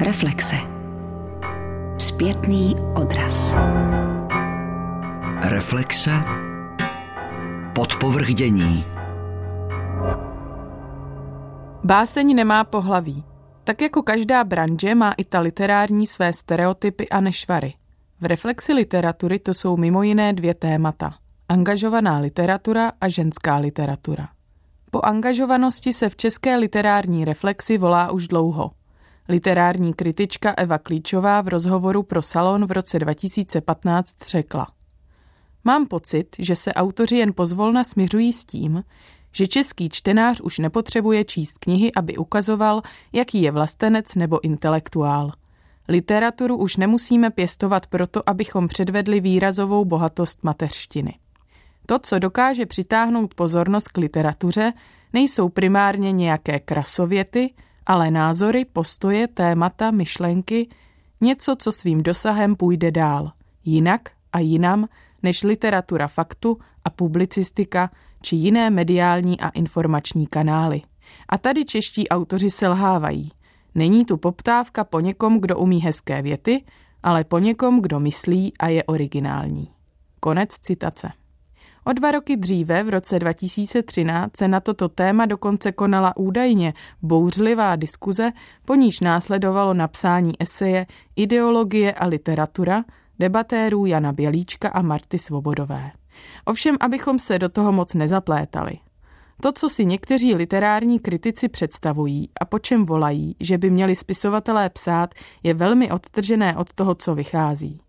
[0.00, 0.56] Reflexe.
[1.98, 3.56] Zpětný odraz.
[5.42, 6.10] Reflexe.
[7.74, 8.84] Podpovrdění.
[11.84, 13.24] Báseň nemá pohlaví.
[13.64, 17.74] Tak jako každá branže má i ta literární své stereotypy a nešvary.
[18.20, 21.14] V reflexi literatury to jsou mimo jiné dvě témata.
[21.48, 24.28] Angažovaná literatura a ženská literatura.
[24.90, 28.77] Po angažovanosti se v české literární reflexi volá už dlouho.
[29.28, 34.66] Literární kritička Eva Klíčová v rozhovoru pro Salon v roce 2015 řekla.
[35.64, 38.84] Mám pocit, že se autoři jen pozvolna směřují s tím,
[39.32, 45.32] že český čtenář už nepotřebuje číst knihy, aby ukazoval, jaký je vlastenec nebo intelektuál.
[45.88, 51.14] Literaturu už nemusíme pěstovat proto, abychom předvedli výrazovou bohatost mateřštiny.
[51.86, 54.72] To, co dokáže přitáhnout pozornost k literatuře,
[55.12, 57.50] nejsou primárně nějaké krasověty,
[57.88, 60.68] ale názory, postoje, témata, myšlenky,
[61.20, 63.32] něco, co svým dosahem půjde dál,
[63.64, 64.88] jinak a jinam,
[65.22, 67.90] než literatura faktu a publicistika
[68.22, 70.82] či jiné mediální a informační kanály.
[71.28, 73.32] A tady čeští autoři selhávají.
[73.74, 76.64] Není tu poptávka po někom, kdo umí hezké věty,
[77.02, 79.70] ale po někom, kdo myslí a je originální.
[80.20, 81.12] Konec citace.
[81.88, 87.76] O dva roky dříve, v roce 2013, se na toto téma dokonce konala údajně bouřlivá
[87.76, 88.32] diskuze,
[88.64, 90.86] po níž následovalo napsání eseje
[91.16, 92.84] Ideologie a literatura
[93.18, 95.90] debatérů Jana Bělíčka a Marty Svobodové.
[96.44, 98.78] Ovšem, abychom se do toho moc nezaplétali.
[99.42, 104.70] To, co si někteří literární kritici představují a po čem volají, že by měli spisovatelé
[104.70, 107.80] psát, je velmi odtržené od toho, co vychází.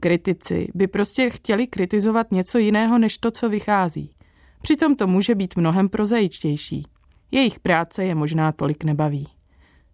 [0.00, 4.14] Kritici by prostě chtěli kritizovat něco jiného než to, co vychází.
[4.62, 6.86] Přitom to může být mnohem prozajičtější.
[7.30, 9.28] Jejich práce je možná tolik nebaví.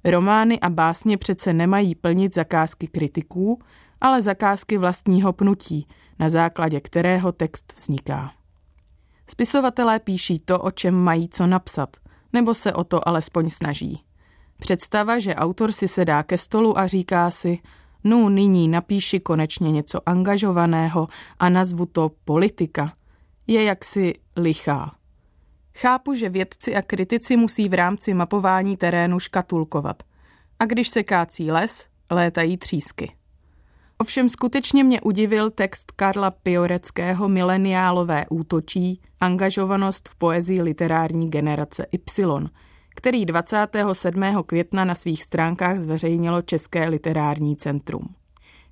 [0.04, 3.62] Romány a básně přece nemají plnit zakázky kritiků,
[4.00, 5.86] ale zakázky vlastního pnutí,
[6.18, 8.32] na základě kterého text vzniká.
[9.30, 11.96] Spisovatelé píší to, o čem mají co napsat,
[12.32, 14.04] nebo se o to alespoň snaží.
[14.58, 17.58] Představa, že autor si sedá ke stolu a říká si,
[18.04, 22.92] no nyní napíši konečně něco angažovaného a nazvu to politika,
[23.46, 24.94] je jaksi lichá.
[25.76, 30.02] Chápu, že vědci a kritici musí v rámci mapování terénu škatulkovat.
[30.58, 33.12] A když se kácí les, létají třísky.
[33.98, 42.48] Ovšem skutečně mě udivil text Karla Pioreckého Mileniálové útočí, angažovanost v poezii literární generace Y,
[42.96, 44.22] který 27.
[44.46, 48.02] května na svých stránkách zveřejnilo České literární centrum.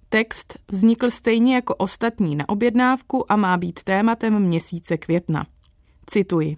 [0.08, 5.46] Text vznikl stejně jako ostatní na objednávku a má být tématem měsíce května.
[6.06, 6.56] Cituji.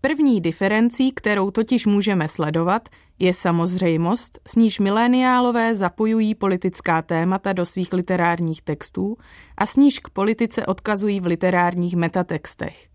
[0.00, 2.88] První diferencí, kterou totiž můžeme sledovat,
[3.18, 9.16] je samozřejmost, s níž mileniálové zapojují politická témata do svých literárních textů
[9.58, 12.89] a s níž k politice odkazují v literárních metatextech.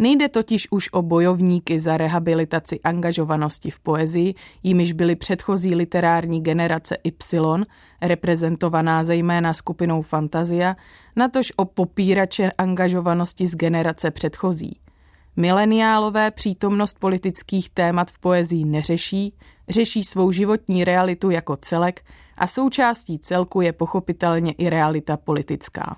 [0.00, 6.96] Nejde totiž už o bojovníky za rehabilitaci angažovanosti v poezii, jimiž byly předchozí literární generace
[7.04, 7.64] Y,
[8.02, 10.76] reprezentovaná zejména skupinou Fantazia,
[11.16, 14.80] natož o popírače angažovanosti z generace předchozí–
[15.36, 19.34] Mileniálové přítomnost politických témat v poezii neřeší,
[19.68, 22.04] řeší svou životní realitu jako celek
[22.38, 25.96] a součástí celku je pochopitelně i realita politická.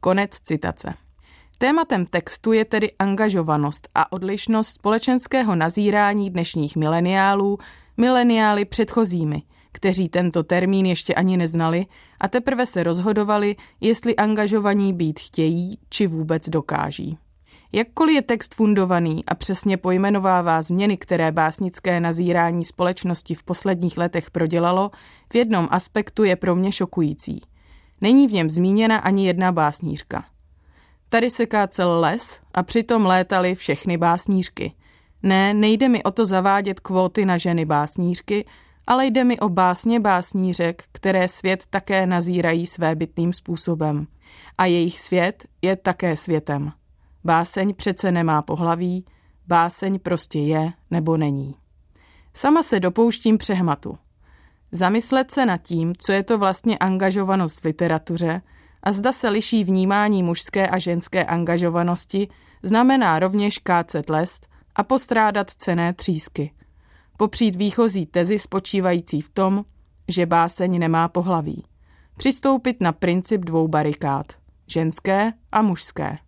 [0.00, 0.94] Konec citace.
[1.58, 7.58] Tématem textu je tedy angažovanost a odlišnost společenského nazírání dnešních mileniálů,
[7.96, 9.42] mileniály předchozími,
[9.72, 11.86] kteří tento termín ještě ani neznali
[12.20, 17.18] a teprve se rozhodovali, jestli angažovaní být chtějí či vůbec dokáží.
[17.72, 24.30] Jakkoliv je text fundovaný a přesně pojmenovává změny, které básnické nazírání společnosti v posledních letech
[24.30, 24.90] prodělalo,
[25.32, 27.40] v jednom aspektu je pro mě šokující.
[28.00, 30.24] Není v něm zmíněna ani jedna básnířka.
[31.08, 34.74] Tady se kácel les a přitom létaly všechny básnířky.
[35.22, 38.44] Ne, nejde mi o to zavádět kvóty na ženy básnířky,
[38.86, 44.06] ale jde mi o básně básnířek, které svět také nazírají svébytným způsobem.
[44.58, 46.72] A jejich svět je také světem.
[47.24, 49.04] Báseň přece nemá pohlaví,
[49.46, 51.54] báseň prostě je nebo není.
[52.34, 53.98] Sama se dopouštím přehmatu.
[54.72, 58.42] Zamyslet se nad tím, co je to vlastně angažovanost v literatuře
[58.84, 62.28] a zda se liší vnímání mužské a ženské angažovanosti,
[62.62, 66.52] znamená rovněž kácet lest a postrádat cené třísky.
[67.16, 69.64] Popřít výchozí tezi spočívající v tom,
[70.08, 71.64] že báseň nemá pohlaví.
[72.16, 74.26] Přistoupit na princip dvou barikád,
[74.66, 76.18] ženské a mužské.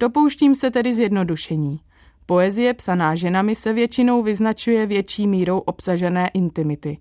[0.00, 1.80] Dopouštím se tedy zjednodušení.
[2.26, 6.98] Poezie psaná ženami se většinou vyznačuje větší mírou obsažené intimity.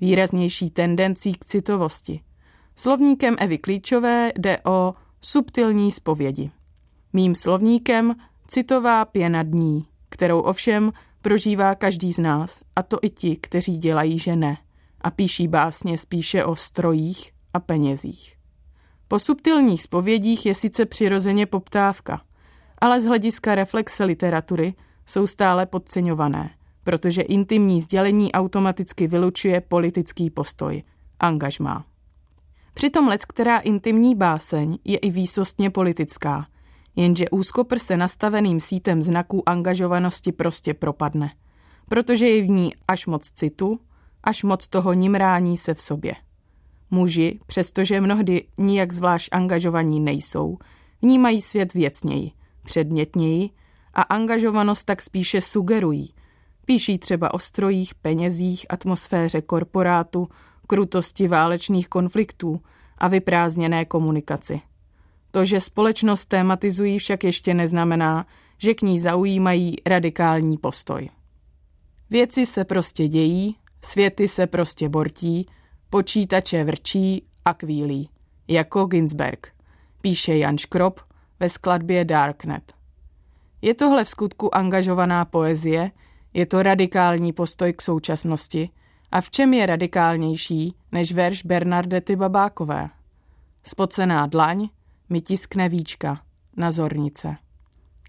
[0.00, 2.20] výraznější tendencí k citovosti.
[2.78, 6.50] Slovníkem Evy Klíčové jde o subtilní zpovědi.
[7.12, 8.14] Mým slovníkem
[8.46, 10.92] citová pěna dní, kterou ovšem
[11.22, 14.58] prožívá každý z nás, a to i ti, kteří dělají, že ne,
[15.00, 18.36] a píší básně spíše o strojích a penězích.
[19.08, 22.20] Po subtilních zpovědích je sice přirozeně poptávka,
[22.78, 24.74] ale z hlediska reflexe literatury
[25.06, 26.50] jsou stále podceňované,
[26.84, 30.82] protože intimní sdělení automaticky vylučuje politický postoj,
[31.20, 31.84] angažmá.
[32.76, 36.46] Přitom lec, která intimní báseň je i výsostně politická,
[36.96, 41.30] jenže úzkoprse nastaveným sítem znaků angažovanosti prostě propadne,
[41.88, 43.80] protože je v ní až moc citu,
[44.24, 46.14] až moc toho nimrání se v sobě.
[46.90, 50.58] Muži, přestože mnohdy nijak zvlášť angažovaní nejsou,
[51.02, 52.30] vnímají svět věcněji,
[52.64, 53.50] předmětněji
[53.94, 56.14] a angažovanost tak spíše sugerují.
[56.64, 60.28] Píší třeba o strojích, penězích, atmosféře korporátu,
[60.66, 62.60] krutosti válečných konfliktů
[62.98, 64.60] a vyprázdněné komunikaci.
[65.30, 68.26] To, že společnost tématizují, však ještě neznamená,
[68.58, 71.08] že k ní zaujímají radikální postoj.
[72.10, 75.46] Věci se prostě dějí, světy se prostě bortí,
[75.90, 78.10] počítače vrčí a kvílí,
[78.48, 79.52] jako Ginsberg,
[80.00, 81.00] píše Jan Škrop
[81.40, 82.72] ve skladbě Darknet.
[83.62, 85.90] Je tohle v skutku angažovaná poezie,
[86.34, 88.70] je to radikální postoj k současnosti
[89.12, 92.88] a v čem je radikálnější než verš Bernardety Babákové?
[93.62, 94.68] Spocená dlaň
[95.08, 96.20] mi tiskne víčka
[96.56, 97.36] na zornice.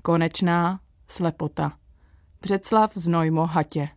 [0.02, 1.74] Konečná slepota.
[2.42, 3.90] Břeclav znojmo hatě.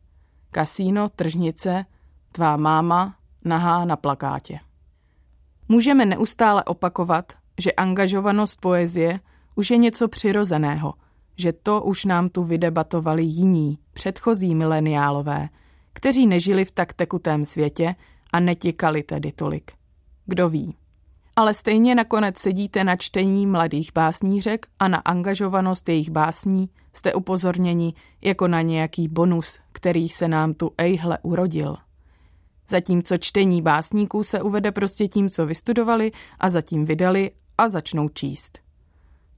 [0.51, 1.85] Kasíno, tržnice,
[2.33, 4.61] tvá máma, nahá na plakátě.
[5.69, 9.21] Můžeme neustále opakovat, že angažovanost poezie
[9.55, 10.95] už je něco přirozeného,
[11.37, 15.49] že to už nám tu vydebatovali jiní, předchozí mileniálové,
[15.93, 17.95] kteří nežili v tak tekutém světě
[18.33, 19.73] a netěkali tedy tolik.
[20.27, 20.77] Kdo ví.
[21.37, 27.95] Ale stejně nakonec sedíte na čtení mladých básnířek a na angažovanost jejich básní jste upozorněni
[28.23, 31.77] jako na nějaký bonus, který se nám tu ejhle urodil.
[32.69, 38.59] Zatímco čtení básníků se uvede prostě tím, co vystudovali a zatím vydali a začnou číst.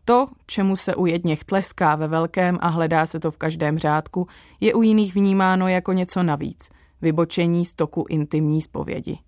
[0.04, 4.26] To, čemu se u jedněch tleská ve velkém a hledá se to v každém řádku,
[4.60, 6.68] je u jiných vnímáno jako něco navíc,
[7.02, 9.18] vybočení z toku intimní zpovědi.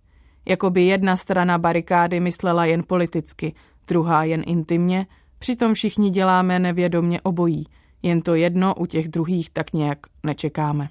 [0.48, 3.54] Jakoby jedna strana barikády myslela jen politicky,
[3.88, 5.06] druhá jen intimně,
[5.38, 7.66] přitom všichni děláme nevědomně obojí,
[8.02, 10.88] jen to jedno u těch druhých tak nějak nečekáme.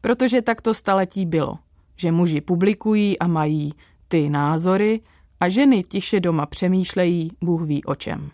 [0.00, 1.58] Protože tak to staletí bylo,
[1.96, 3.72] že muži publikují a mají
[4.08, 5.00] ty názory
[5.40, 8.30] a ženy tiše doma přemýšlejí, Bůh ví o čem.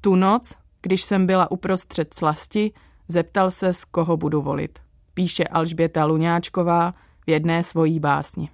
[0.00, 2.72] Tu noc, když jsem byla uprostřed slasti,
[3.08, 4.78] zeptal se, z koho budu volit.
[5.14, 6.94] Píše Alžběta Luňáčková
[7.26, 8.50] v jedné svojí básni.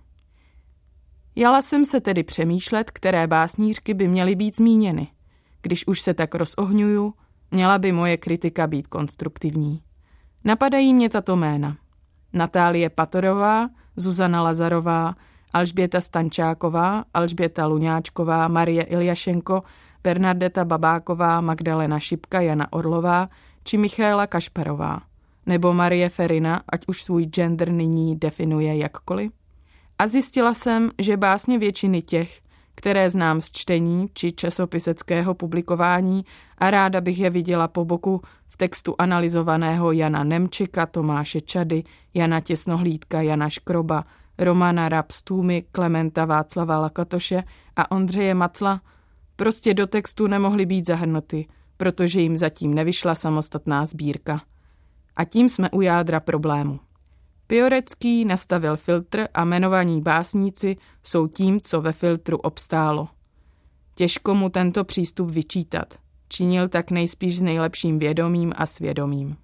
[1.36, 5.08] Jala jsem se tedy přemýšlet, které básnířky by měly být zmíněny.
[5.62, 7.14] Když už se tak rozohňuju,
[7.50, 9.82] měla by moje kritika být konstruktivní.
[10.44, 11.76] Napadají mě tato jména.
[12.32, 15.14] Natálie Patorová, Zuzana Lazarová,
[15.52, 19.62] Alžběta Stančáková, Alžběta Luňáčková, Marie Iljašenko,
[20.06, 23.28] Bernardeta Babáková, Magdalena Šipka, Jana Orlová
[23.64, 25.02] či Michaela Kašparová.
[25.46, 29.32] Nebo Marie Ferina, ať už svůj gender nyní definuje jakkoliv.
[29.98, 32.40] A zjistila jsem, že básně většiny těch,
[32.74, 36.24] které znám z čtení či časopiseckého publikování
[36.58, 41.82] a ráda bych je viděla po boku v textu analyzovaného Jana Nemčeka, Tomáše Čady,
[42.14, 44.04] Jana Těsnohlídka, Jana Škroba,
[44.38, 47.42] Romana Rapstůmy, Klementa Václava Lakatoše
[47.76, 48.80] a Ondřeje Macla,
[49.36, 54.42] prostě do textu nemohly být zahrnuty, protože jim zatím nevyšla samostatná sbírka.
[55.16, 56.80] A tím jsme u jádra problému.
[57.46, 63.08] Piorecký nastavil filtr a jmenovaní básníci jsou tím, co ve filtru obstálo.
[63.94, 65.94] Těžko mu tento přístup vyčítat.
[66.28, 69.36] Činil tak nejspíš s nejlepším vědomím a svědomím.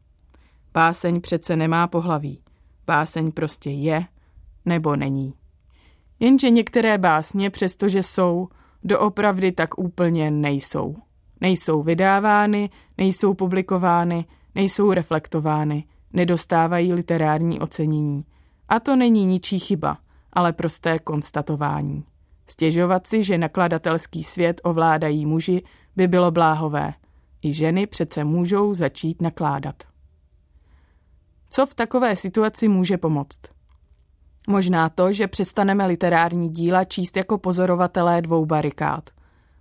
[0.72, 2.42] Báseň přece nemá pohlaví.
[2.86, 4.04] Báseň prostě je
[4.64, 5.34] nebo není.
[6.20, 8.48] Jenže některé básně, přestože jsou,
[8.84, 10.94] doopravdy tak úplně nejsou.
[11.40, 14.24] Nejsou vydávány, nejsou publikovány,
[14.54, 18.24] nejsou reflektovány, nedostávají literární ocenění.
[18.68, 19.98] A to není ničí chyba,
[20.32, 22.04] ale prosté konstatování.
[22.46, 25.62] Stěžovat si, že nakladatelský svět ovládají muži,
[25.96, 26.92] by bylo bláhové.
[27.42, 29.82] I ženy přece můžou začít nakládat.
[31.48, 33.40] Co v takové situaci může pomoct?
[34.48, 39.10] Možná to, že přestaneme literární díla číst jako pozorovatelé dvou barikád.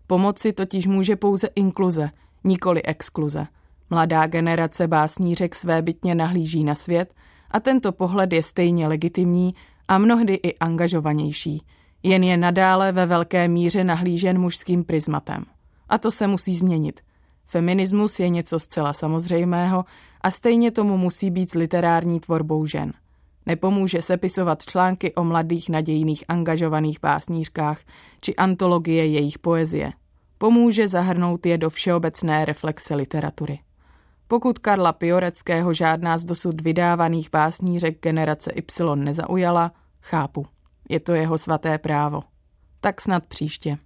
[0.07, 2.09] Pomoci totiž může pouze inkluze,
[2.43, 3.47] nikoli exkluze–
[3.93, 7.13] Mladá generace básnířek svébytně nahlíží na svět
[7.51, 9.55] a tento pohled je stejně legitimní
[9.87, 11.63] a mnohdy i angažovanější.
[12.03, 15.45] Jen je nadále ve velké míře nahlížen mužským prismatem.
[15.89, 17.01] A to se musí změnit.
[17.45, 19.85] Feminismus je něco zcela samozřejmého
[20.21, 22.93] a stejně tomu musí být s literární tvorbou žen.
[23.45, 27.79] Nepomůže sepisovat články o mladých nadějných angažovaných básnířkách
[28.21, 29.91] či antologie jejich poezie.
[30.37, 33.59] Pomůže zahrnout je do všeobecné reflexe literatury.
[34.27, 39.71] Pokud Karla Pioreckého žádná z dosud vydávaných básnířek generace Y nezaujala,
[40.01, 40.45] chápu.
[40.89, 42.23] Je to jeho svaté právo.
[42.81, 43.77] Tak snad příště.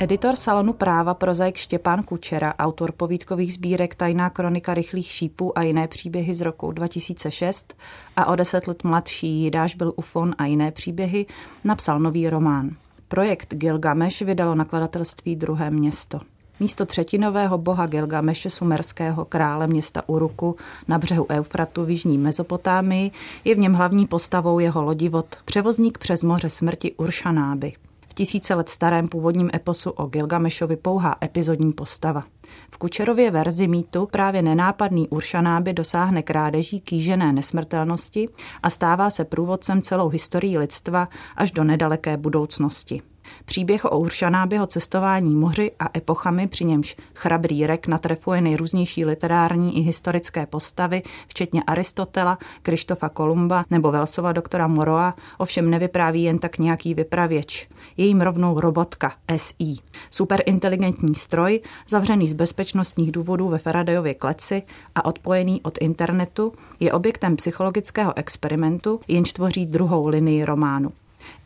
[0.00, 5.88] Editor salonu práva prozaik Štěpán Kučera, autor povídkových sbírek Tajná kronika rychlých šípů a jiné
[5.88, 7.76] příběhy z roku 2006
[8.16, 11.26] a o deset let mladší Jidáš byl ufon a jiné příběhy,
[11.64, 12.70] napsal nový román.
[13.08, 16.20] Projekt Gilgamesh vydalo nakladatelství Druhé město.
[16.60, 20.56] Místo třetinového boha Gilgameše sumerského krále města Uruku
[20.88, 23.10] na břehu Eufratu v jižní Mezopotámii
[23.44, 27.72] je v něm hlavní postavou jeho lodivod, převozník přes moře smrti Uršanáby
[28.18, 32.24] tisíce let starém původním eposu o Gilgamešovi pouhá epizodní postava.
[32.70, 38.28] V Kučerově verzi mýtu právě nenápadný Uršanáby dosáhne krádeží kýžené nesmrtelnosti
[38.62, 43.02] a stává se průvodcem celou historií lidstva až do nedaleké budoucnosti.
[43.44, 49.80] Příběh o Uršanábyho cestování moři a epochami, při němž chrabrý rek natrefuje nejrůznější literární i
[49.80, 56.94] historické postavy, včetně Aristotela, Krištofa Kolumba nebo Velsova doktora Moroa, ovšem nevypráví jen tak nějaký
[56.94, 57.68] vypravěč.
[57.96, 59.76] Je jim rovnou robotka SI.
[60.10, 64.62] Superinteligentní stroj, zavřený z bezpečnostních důvodů ve Faradayově kleci
[64.94, 70.92] a odpojený od internetu, je objektem psychologického experimentu, jenž tvoří druhou linii románu.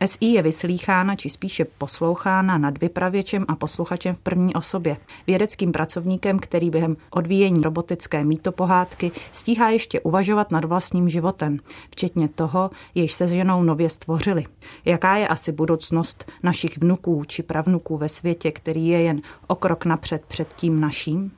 [0.05, 4.97] SI je vyslýchána či spíše poslouchána nad vypravěčem a posluchačem v první osobě.
[5.27, 11.59] Vědeckým pracovníkem, který během odvíjení robotické mítopohádky stíhá ještě uvažovat nad vlastním životem,
[11.89, 14.45] včetně toho, jež se ženou nově stvořili.
[14.85, 19.85] Jaká je asi budoucnost našich vnuků či pravnuků ve světě, který je jen o krok
[19.85, 21.31] napřed před tím naším?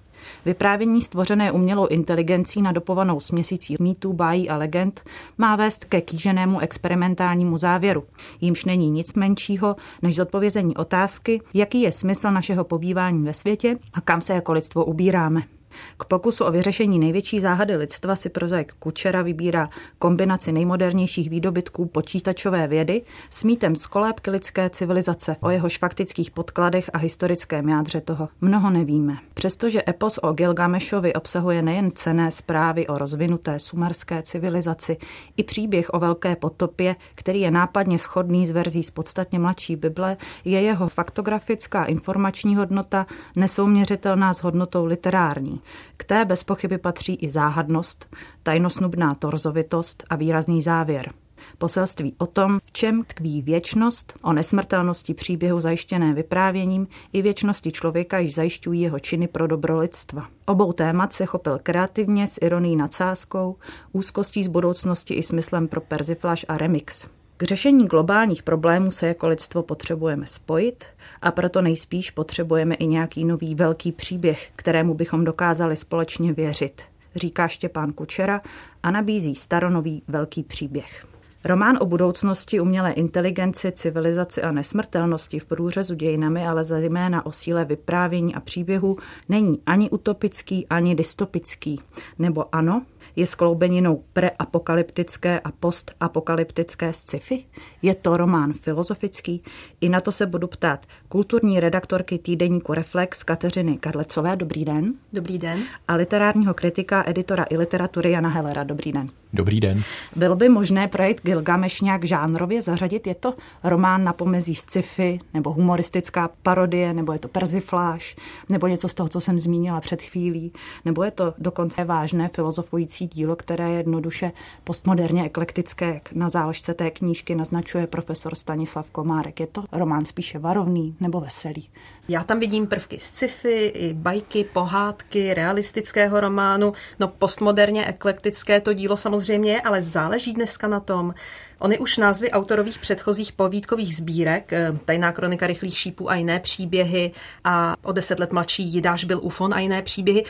[0.46, 5.02] Vyprávění stvořené umělou inteligencí nadopovanou směsící mýtů, bájí a legend
[5.38, 8.04] má vést ke kýženému experimentálnímu závěru.
[8.42, 14.02] Jímž není nic menšího než zodpovězení otázky, jaký je smysl našeho pobývání ve světě a
[14.02, 15.55] kam se jako lidstvo ubíráme.
[15.98, 22.68] K pokusu o vyřešení největší záhady lidstva si prozaik Kučera vybírá kombinaci nejmodernějších výdobytků počítačové
[22.68, 25.36] vědy s mýtem z kolébky lidské civilizace.
[25.42, 29.18] O jehož faktických podkladech a historickém jádře toho mnoho nevíme.
[29.34, 34.98] Přestože epos o Gilgamešovi obsahuje nejen cené zprávy o rozvinuté sumerské civilizaci,
[35.38, 40.18] i příběh o velké potopě, který je nápadně schodný z verzí z podstatně mladší Bible,
[40.46, 43.06] je jeho faktografická informační hodnota
[43.36, 45.62] nesouměřitelná s hodnotou literární.
[45.98, 51.14] K té bez pochyby patří i záhadnost, tajnosnubná torzovitost a výrazný závěr.
[51.58, 58.20] Poselství o tom, v čem tkví věčnost, o nesmrtelnosti příběhu zajištěné vyprávěním i věčnosti člověka,
[58.20, 60.28] již zajišťují jeho činy pro dobro lidstva.
[60.46, 63.56] Obou témat se chopil kreativně s ironií nadsázkou,
[63.92, 67.08] úzkostí z budoucnosti i smyslem pro persiflaž a remix.
[67.38, 70.86] K řešení globálních problémů se jako lidstvo potřebujeme spojit
[71.22, 76.82] a proto nejspíš potřebujeme i nějaký nový velký příběh, kterému bychom dokázali společně věřit,
[77.16, 78.42] říká Štěpán Kučera
[78.84, 81.15] a nabízí staronový velký příběh.
[81.46, 87.66] Román o budoucnosti, umělé inteligenci, civilizaci a nesmrtelnosti v průřezu dějinami, ale zejména o síle
[87.66, 88.98] vyprávění a příběhu,
[89.30, 91.80] není ani utopický, ani dystopický.
[92.20, 92.82] Nebo ano,
[93.16, 97.46] je skloubeninou preapokalyptické a postapokalyptické sci-fi?
[97.82, 99.44] Je to román filozofický?
[99.82, 104.36] I na to se budu ptát kulturní redaktorky týdeníku Reflex Kateřiny Karlecové.
[104.36, 104.94] Dobrý den.
[105.14, 105.60] Dobrý den.
[105.88, 108.64] A literárního kritika, editora i literatury Jana Helera.
[108.64, 109.08] Dobrý den.
[109.34, 109.84] Dobrý den.
[110.16, 113.08] Bylo by možné projekt Gilgameš nějak žánrově zařadit?
[113.08, 118.16] Je to román na pomezí sci-fi, nebo humoristická parodie, nebo je to persifláž,
[118.50, 120.54] nebo něco z toho, co jsem zmínila před chvílí,
[120.86, 124.32] nebo je to dokonce vážné filozofující dílo, které je jednoduše
[124.64, 129.40] postmoderně eklektické, jak na záložce té knížky naznačuje profesor Stanislav Komárek.
[129.40, 131.70] Je to román spíše varovný nebo veselý?
[132.10, 136.74] Já tam vidím prvky sci-fi, i bajky, pohádky, realistického románu.
[137.00, 141.14] No postmoderně eklektické to dílo samozřejmě je, ale záleží dneska na tom.
[141.62, 147.12] Ony už názvy autorových předchozích povídkových sbírek, eh, Tajná kronika rychlých šípů a jiné příběhy
[147.44, 150.24] a o deset let mladší Jidáš byl ufon a jiné příběhy,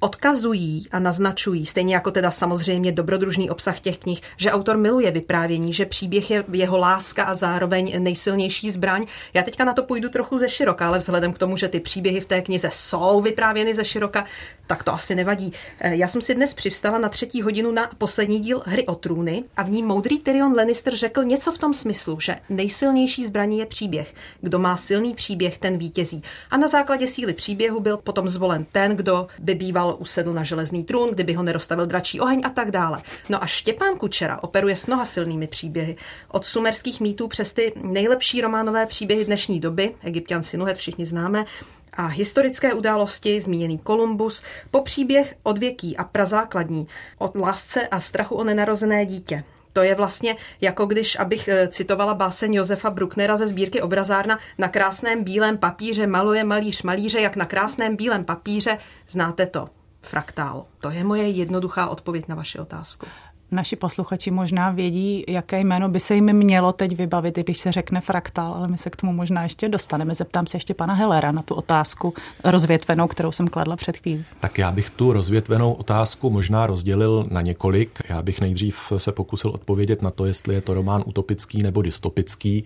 [0.00, 5.72] odkazují a naznačují, stejně jako teda samozřejmě dobrodružný obsah těch knih, že autor miluje vyprávění,
[5.72, 9.06] že příběh je jeho láska a zároveň nejsilnější zbraň.
[9.34, 12.20] Já teďka na to půjdu trochu ze široka, ale vzhledem k tomu, že ty příběhy
[12.20, 14.24] v té knize jsou vyprávěny ze široka,
[14.70, 15.52] tak to asi nevadí.
[15.80, 19.44] Eh, já jsem si dnes přivstala na třetí hodinu na poslední díl Hry o trůny
[19.56, 23.66] a v ní moudrý Tyrion Lannister řekl něco v tom smyslu, že nejsilnější zbraní je
[23.66, 24.14] příběh.
[24.40, 26.22] Kdo má silný příběh, ten vítězí.
[26.50, 30.84] A na základě síly příběhu byl potom zvolen ten, kdo by býval usedl na železný
[30.84, 33.02] trůn, kdyby ho nerostavil dračí oheň a tak dále.
[33.28, 35.96] No a Štěpán Kučera operuje s mnoha silnými příběhy.
[36.28, 41.44] Od sumerských mýtů přes ty nejlepší románové příběhy dnešní doby, Egyptian Sinuhet všichni známe,
[41.92, 46.86] a historické události, zmíněný Kolumbus, po příběh odvěký a prazákladní,
[47.18, 49.44] od lásce a strachu o nenarozené dítě.
[49.72, 54.68] To je vlastně jako když, abych eh, citovala báseň Josefa Brucknera ze sbírky Obrazárna, na
[54.68, 58.78] krásném bílém papíře maluje malíř malíře, jak na krásném bílém papíře,
[59.08, 59.68] znáte to,
[60.02, 60.66] fraktál.
[60.80, 63.06] To je moje jednoduchá odpověď na vaši otázku
[63.50, 68.00] naši posluchači možná vědí, jaké jméno by se jim mělo teď vybavit, když se řekne
[68.00, 70.14] fraktál, ale my se k tomu možná ještě dostaneme.
[70.14, 72.14] Zeptám se ještě pana Hellera na tu otázku
[72.44, 74.24] rozvětvenou, kterou jsem kladla před chvílí.
[74.40, 77.98] Tak já bych tu rozvětvenou otázku možná rozdělil na několik.
[78.08, 82.64] Já bych nejdřív se pokusil odpovědět na to, jestli je to román utopický nebo dystopický.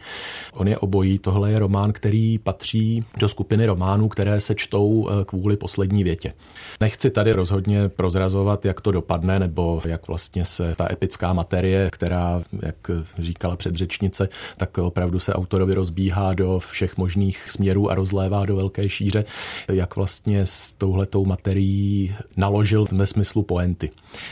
[0.56, 1.18] On je obojí.
[1.18, 6.32] Tohle je román, který patří do skupiny románů, které se čtou eh, kvůli poslední větě.
[6.80, 12.42] Nechci tady rozhodně prozrazovat, jak to dopadne, nebo jak vlastně se ta epická materie, která,
[12.62, 18.56] jak říkala předřečnice, tak opravdu se autorovi rozbíhá do všech možných směrů a rozlévá do
[18.56, 19.24] velké šíře,
[19.72, 23.90] jak vlastně s touhletou materií naložil ve smyslu poenty.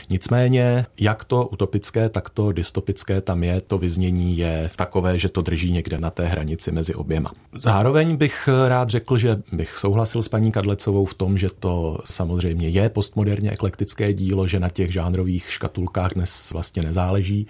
[0.09, 5.41] Nicméně, jak to utopické, tak to dystopické tam je, to vyznění je takové, že to
[5.41, 7.31] drží někde na té hranici mezi oběma.
[7.53, 12.69] Zároveň bych rád řekl, že bych souhlasil s paní Kadlecovou v tom, že to samozřejmě
[12.69, 17.47] je postmoderně eklektické dílo, že na těch žánrových škatulkách dnes vlastně nezáleží.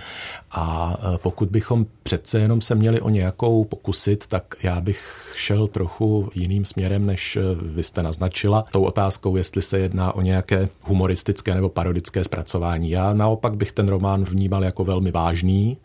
[0.52, 5.68] A e, pokud bychom přece jenom se měli o nějakou pokusit, tak já bych šel
[5.68, 8.66] trochu jiným směrem, než e, vy jste naznačila.
[8.72, 12.90] Tou otázkou, jestli se jedná o nějaké humoristické nebo parodické zpracování.
[12.90, 15.78] Já naopak bych ten román vnímal jako velmi vážný.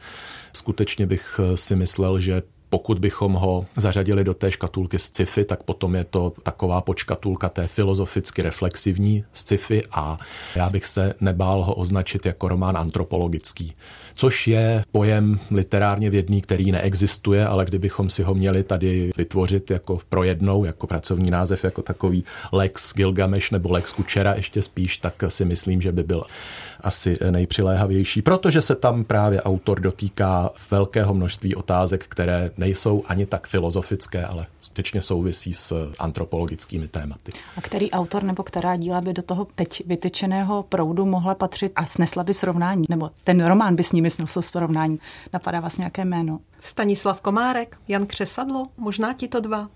[0.52, 5.62] Skutečně bych e, si myslel, že pokud bychom ho zařadili do té škatulky sci-fi, tak
[5.62, 10.18] potom je to taková počkatulka té filozoficky reflexivní sci-fi a
[10.56, 13.72] já bych se nebál ho označit jako román antropologický,
[14.14, 19.98] což je pojem literárně vědný, který neexistuje, ale kdybychom si ho měli tady vytvořit jako
[20.08, 25.14] pro jednou, jako pracovní název, jako takový Lex Gilgamesh nebo Lex Kučera ještě spíš, tak
[25.28, 26.22] si myslím, že by byl
[26.80, 33.46] asi nejpřiléhavější, protože se tam právě autor dotýká velkého množství otázek, které nejsou ani tak
[33.46, 37.32] filozofické, ale skutečně souvisí s antropologickými tématy.
[37.56, 41.86] A který autor nebo která díla by do toho teď vytyčeného proudu mohla patřit a
[41.86, 42.84] snesla by srovnání?
[42.88, 44.98] Nebo ten román by s nimi snesl srovnání?
[45.32, 46.40] Napadá vás nějaké jméno?
[46.60, 49.68] Stanislav Komárek, Jan Křesadlo, možná ti to dva.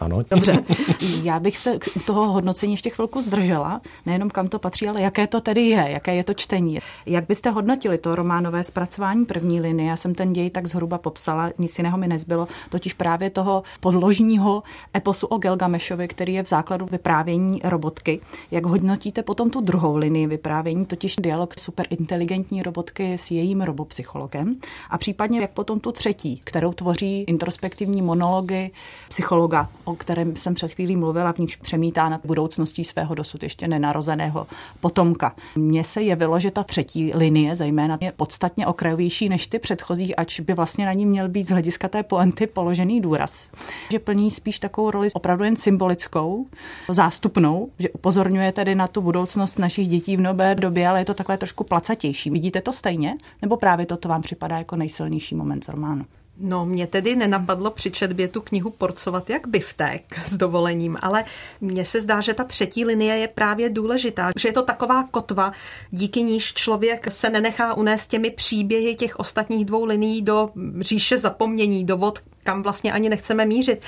[0.00, 0.22] Ano.
[0.30, 0.64] Dobře.
[1.22, 5.26] Já bych se u toho hodnocení ještě chvilku zdržela, nejenom kam to patří, ale jaké
[5.26, 6.78] to tedy je, jaké je to čtení.
[7.06, 9.88] Jak byste hodnotili to románové zpracování první linie?
[9.88, 14.62] Já jsem ten děj tak zhruba popsala, nic jiného mi nezbylo, totiž právě toho podložního
[14.96, 18.20] eposu o Gelgamešovi, který je v základu vyprávění robotky.
[18.50, 24.56] Jak hodnotíte potom tu druhou linii vyprávění, totiž dialog superinteligentní robotky s jejím robopsychologem
[24.90, 28.70] a případně jak potom tu třetí, kterou tvoří introspektivní monology
[29.08, 33.68] psychologa o kterém jsem před chvílí mluvila, v níž přemítá nad budoucností svého dosud ještě
[33.68, 34.46] nenarozeného
[34.80, 35.34] potomka.
[35.56, 40.40] Mně se jevilo, že ta třetí linie zejména je podstatně okrajovější než ty předchozí, ač
[40.40, 43.50] by vlastně na ní měl být z hlediska té poenty položený důraz.
[43.90, 46.46] Že plní spíš takovou roli opravdu jen symbolickou,
[46.88, 51.14] zástupnou, že upozorňuje tedy na tu budoucnost našich dětí v nové době, ale je to
[51.14, 52.30] takové trošku placatější.
[52.30, 53.16] Vidíte to stejně?
[53.42, 56.04] Nebo právě toto vám připadá jako nejsilnější moment z románu?
[56.38, 61.24] No, mě tedy nenapadlo při četbě tu knihu porcovat jak biftek s dovolením, ale
[61.60, 65.52] mně se zdá, že ta třetí linie je právě důležitá, že je to taková kotva,
[65.90, 71.84] díky níž člověk se nenechá unést těmi příběhy těch ostatních dvou linií do říše zapomnění,
[71.84, 73.82] do vod, kam vlastně ani nechceme mířit.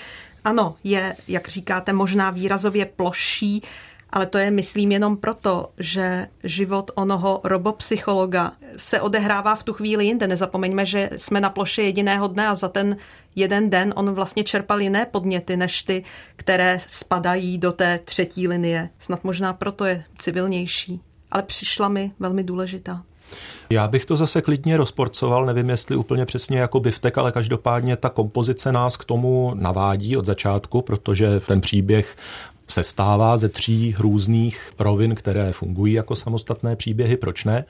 [0.45, 3.63] Ano, je, jak říkáte, možná výrazově ploší,
[4.17, 10.05] ale to je, myslím, jenom proto, že život onoho robopsychologa se odehrává v tu chvíli
[10.05, 10.27] jinde.
[10.27, 12.97] Nezapomeňme, že jsme na ploše jediného dne a za ten
[13.35, 16.05] jeden den on vlastně čerpal jiné podněty, než ty,
[16.37, 18.89] které spadají do té třetí linie.
[18.99, 21.01] Snad možná proto je civilnější.
[21.31, 23.03] Ale přišla mi velmi důležitá.
[23.71, 28.09] Já bych to zase klidně rozporcoval, nevím jestli úplně přesně jako biftek, ale každopádně ta
[28.09, 32.17] kompozice nás k tomu navádí od začátku, protože ten příběh
[32.69, 37.65] se stává ze tří různých rovin, které fungují jako samostatné příběhy, proč ne?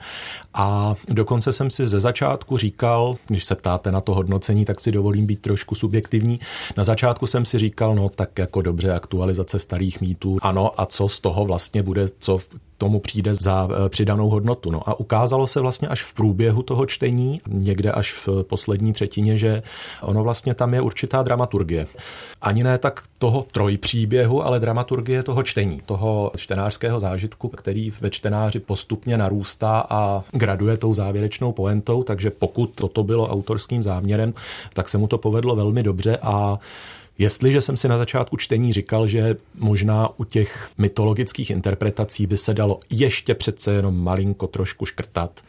[0.55, 4.93] A dokonce jsem si ze začátku říkal, když se ptáte na to hodnocení, tak si
[4.93, 6.41] dovolím být trošku subjektivní.
[6.77, 11.09] Na začátku jsem si říkal, no tak jako dobře, aktualizace starých mýtů, ano, a co
[11.09, 12.39] z toho vlastně bude, co
[12.79, 14.71] tomu přijde za eh, přidanou hodnotu.
[14.71, 19.39] No a ukázalo se vlastně až v průběhu toho čtení, někde až v poslední třetině,
[19.39, 19.62] že
[20.03, 21.87] ono vlastně tam je určitá dramaturgie.
[22.43, 28.61] Ani ne tak toho trojpříběhu, ale dramaturgie toho čtení, toho čtenářského zážitku, který ve čtenáři
[28.61, 34.33] postupně narůstá a graduje tou závěrečnou poentou, takže pokud toto bylo autorským záměrem,
[34.73, 36.59] tak se mu to povedlo velmi dobře a
[37.18, 42.55] Jestliže jsem si na začátku čtení říkal, že možná u těch mytologických interpretací by se
[42.55, 45.40] dalo ještě přece jenom malinko trošku škrtat,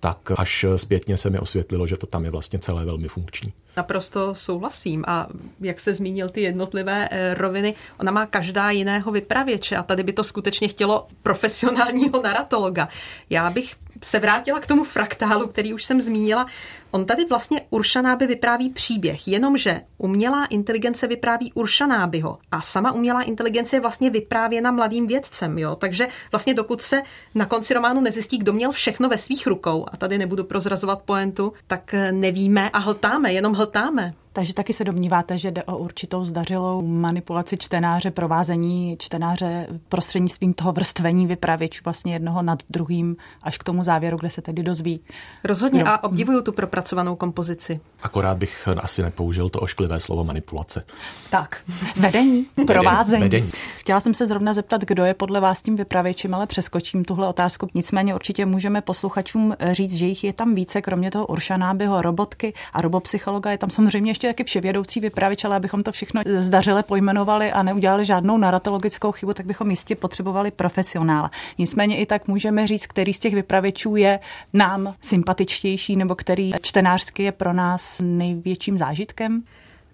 [0.00, 3.52] tak až zpětně se mi osvětlilo, že to tam je vlastně celé velmi funkční.
[3.76, 5.04] Naprosto souhlasím.
[5.06, 5.26] A
[5.60, 10.12] jak jste zmínil ty jednotlivé eh, roviny, ona má každá jiného vypravěče a tady by
[10.12, 12.88] to skutečně chtělo profesionálního naratologa.
[13.30, 16.46] Já bych se vrátila k tomu fraktálu, který už jsem zmínila.
[16.94, 23.76] On tady vlastně Uršanáby vypráví příběh, jenomže umělá inteligence vypráví Uršanábyho a sama umělá inteligence
[23.76, 25.76] je vlastně vyprávěna mladým vědcem, jo?
[25.76, 27.02] takže vlastně dokud se
[27.34, 31.52] na konci románu nezjistí, kdo měl všechno ve svých rukou, a tady nebudu prozrazovat poentu,
[31.66, 34.14] tak nevíme a hltáme, jenom hltáme.
[34.34, 40.72] Takže taky se domníváte, že jde o určitou zdařilou manipulaci čtenáře, provázení čtenáře prostřednictvím toho
[40.72, 45.00] vrstvení vypravěčů vlastně jednoho nad druhým až k tomu závěru, kde se tedy dozví.
[45.44, 45.86] Rozhodně jo.
[45.88, 46.52] a obdivuju tu
[46.82, 47.80] propracovanou kompozici.
[48.02, 50.84] Akorát bych asi nepoužil to ošklivé slovo manipulace.
[51.30, 51.56] Tak.
[51.96, 53.22] Vedení, provázení.
[53.22, 53.50] Vedení.
[53.76, 57.68] Chtěla jsem se zrovna zeptat, kdo je podle vás tím vypravěčem, ale přeskočím tuhle otázku.
[57.74, 62.80] Nicméně určitě můžeme posluchačům říct, že jich je tam více, kromě toho Uršanábyho, robotky a
[62.80, 67.62] robopsychologa je tam samozřejmě ještě taky vševědoucí vypravěč, ale abychom to všechno zdařile pojmenovali a
[67.62, 71.30] neudělali žádnou naratologickou chybu, tak bychom jistě potřebovali profesionála.
[71.58, 74.20] Nicméně i tak můžeme říct, který z těch vypravěčů je
[74.52, 79.42] nám sympatičtější nebo který čtenářsky je pro nás největším zážitkem?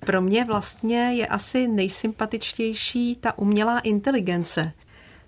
[0.06, 4.72] Pro mě vlastně je asi nejsympatičtější ta umělá inteligence.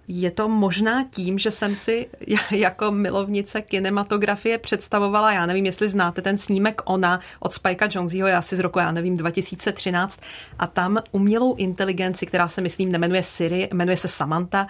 [0.09, 2.09] Je to možná tím, že jsem si
[2.51, 8.37] jako milovnice kinematografie představovala, já nevím, jestli znáte ten snímek Ona od Spikea Jonesiho, je
[8.37, 10.21] asi z roku, já nevím, 2013,
[10.59, 14.67] a tam umělou inteligenci, která se myslím nemenuje Siri, jmenuje se Samantha,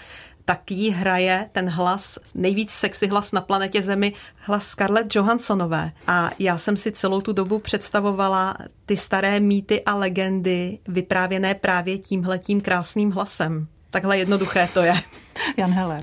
[0.50, 5.92] tak jí hraje ten hlas, nejvíc sexy hlas na planetě Zemi, hlas Scarlett Johanssonové.
[6.06, 11.98] A já jsem si celou tu dobu představovala ty staré mýty a legendy vyprávěné právě
[11.98, 13.66] tímhletím krásným hlasem.
[13.90, 14.94] Takhle jednoduché to je.
[15.56, 16.00] Jan Heller.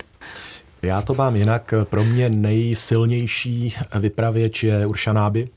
[0.82, 1.74] Já to mám jinak.
[1.84, 5.50] Pro mě nejsilnější vypravěč je Uršanáby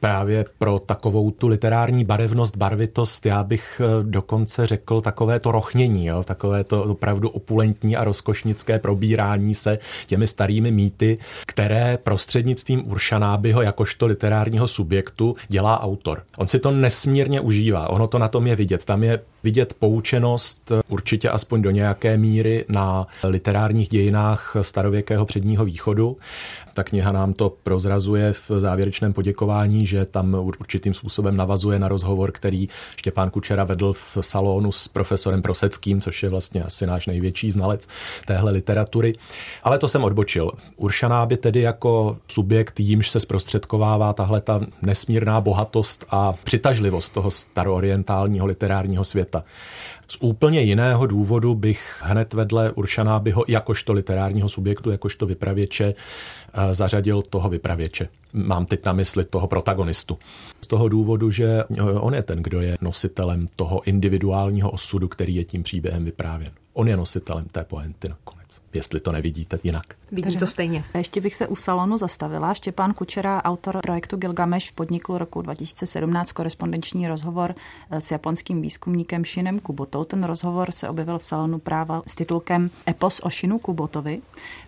[0.00, 6.06] právě pro takovou tu literární barevnost, barvitost, já bych eh, dokonce řekl takové to rochnění,
[6.06, 6.24] jo?
[6.24, 14.06] takové to opravdu opulentní a rozkošnické probírání se těmi starými mýty, které prostřednictvím Uršanábyho jakožto
[14.06, 16.22] literárního subjektu dělá autor.
[16.38, 18.84] On si to nesmírně užívá, ono to na tom je vidět.
[18.84, 26.16] Tam je vidět poučenost určitě aspoň do nějaké míry na literárních dějinách starověkého předního východu.
[26.76, 32.32] Ta kniha nám to prozrazuje v závěrečném poděkování, že tam určitým způsobem navazuje na rozhovor,
[32.32, 37.50] který Štěpán Kučera vedl v salonu s profesorem Proseckým, což je vlastně asi náš největší
[37.50, 37.88] znalec
[38.26, 39.14] téhle literatury.
[39.62, 40.52] Ale to jsem odbočil.
[40.76, 47.30] Uršaná by tedy jako subjekt, jímž se zprostředkovává tahle ta nesmírná bohatost a přitažlivost toho
[47.30, 49.44] staroorientálního literárního světa.
[50.08, 55.94] Z úplně jiného důvodu bych hned vedle Uršanábyho jakožto literárního subjektu, jakožto vypravěče
[56.54, 58.08] eh, zařadil toho vypravěče.
[58.32, 60.18] Mám teď na mysli toho protagonistu.
[60.64, 65.34] Z toho důvodu, že eh, on je ten, kdo je nositelem toho individuálního osudu, který
[65.34, 66.52] je tím příběhem vyprávěn.
[66.72, 69.94] On je nositelem té poenty nakonec jestli to nevidíte jinak.
[70.12, 70.84] Vidím to stejně.
[70.94, 72.54] Ještě bych se u salonu zastavila.
[72.54, 77.54] Štěpán Kučera, autor projektu Gilgameš, podnikl roku 2017 korespondenční rozhovor
[77.90, 80.04] eh, s japonským výzkumníkem Shinem Kubotou.
[80.04, 84.22] Ten rozhovor se objevil v salonu práva s titulkem Epos o Shinu Kubotovi.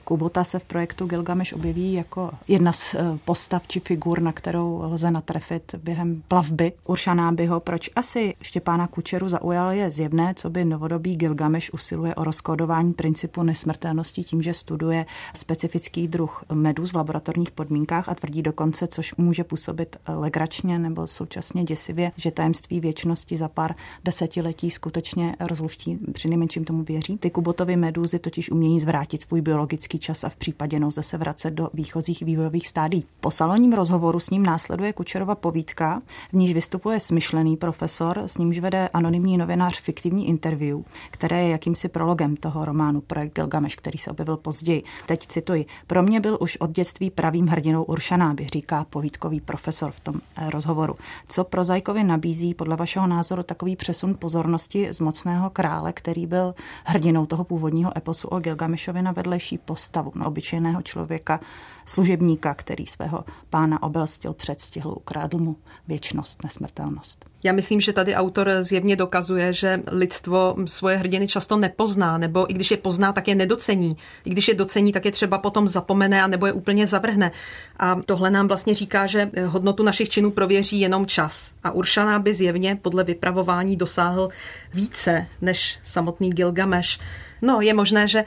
[0.08, 4.82] Kubota se v projektu Gilgameš objeví jako jedna z eh, postav či figur, na kterou
[4.84, 6.72] lze natrefit během plavby.
[6.86, 12.14] Uršaná by ho, proč asi Štěpána Kučeru zaujal, je zjevné, co by novodobý Gilgameš usiluje
[12.14, 18.42] o rozkódování principu nesmrtelnosti tím, že studuje specifický druh meduz v laboratorních podmínkách a tvrdí
[18.42, 25.36] dokonce, což může působit legračně nebo současně děsivě, že tajemství věčnosti za pár desetiletí skutečně
[25.40, 27.18] rozluští, při nejmenším tomu věří.
[27.18, 31.50] Ty kubotovy medúzy totiž umějí zvrátit svůj biologický čas a v případě nouze se vracet
[31.50, 33.04] do výchozích vývojových stádí.
[33.20, 38.58] Po salonním rozhovoru s ním následuje Kučerova povídka, v níž vystupuje smyšlený profesor, s nímž
[38.58, 40.80] vede anonymní novinář fiktivní interview,
[41.10, 44.82] které je jakýmsi prologem toho románu Projekt Gilgamesh, který se objevil později.
[45.06, 45.66] Teď cituji.
[45.86, 50.50] Pro mě byl už od dětství pravým hrdinou Uršanáby, říká povídkový profesor v tom eh,
[50.50, 50.96] rozhovoru.
[51.28, 56.54] Co pro Zajkovi nabízí podle vašeho názoru takový přesun pozornosti z mocného krále, který byl
[56.84, 59.58] hrdinou toho původního eposu o Gilgameshovi na vedlejší
[59.88, 61.40] postavu, na obyčejného člověka,
[61.86, 65.56] služebníka, který svého pána obelstil, předstihl, ukradl mu
[65.88, 67.24] věčnost, nesmrtelnost.
[67.42, 72.54] Já myslím, že tady autor zjevně dokazuje, že lidstvo svoje hrdiny často nepozná, nebo i
[72.54, 73.96] když je pozná, tak je nedocení.
[74.24, 77.30] I když je docení, tak je třeba potom zapomene a nebo je úplně zavrhne.
[77.78, 81.52] A tohle nám vlastně říká, že hodnotu našich činů prověří jenom čas.
[81.64, 84.28] A Uršana by zjevně podle vypravování dosáhl
[84.74, 86.98] více než samotný Gilgameš.
[87.42, 88.24] No, je možné, že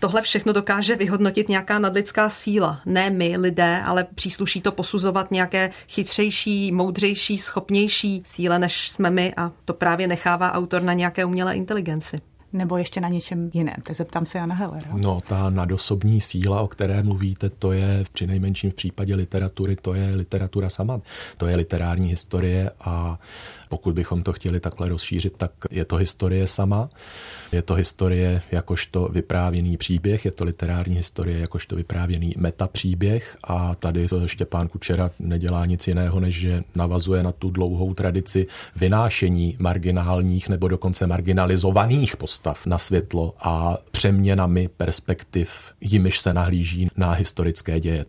[0.00, 2.80] Tohle všechno dokáže vyhodnotit nějaká nadlidská síla.
[2.86, 9.34] Ne my, lidé, ale přísluší to posuzovat nějaké chytřejší, moudřejší, schopnější síle, než jsme my
[9.36, 12.20] a to právě nechává autor na nějaké umělé inteligenci
[12.52, 13.76] nebo ještě na něčem jiném.
[13.82, 14.88] Tak zeptám se Jana Hellera.
[14.92, 19.94] No, ta nadosobní síla, o které mluvíte, to je při nejmenším v případě literatury, to
[19.94, 21.00] je literatura sama.
[21.36, 23.18] To je literární historie a
[23.70, 26.90] pokud bychom to chtěli takhle rozšířit, tak je to historie sama.
[27.52, 34.08] Je to historie jakožto vyprávěný příběh, je to literární historie jakožto vyprávěný metapříběh a tady
[34.26, 40.68] Štěpán Kučera nedělá nic jiného, než že navazuje na tu dlouhou tradici vynášení marginálních nebo
[40.68, 48.04] dokonce marginalizovaných postav na světlo a přeměnami perspektiv, jimiž se nahlíží na historické děje.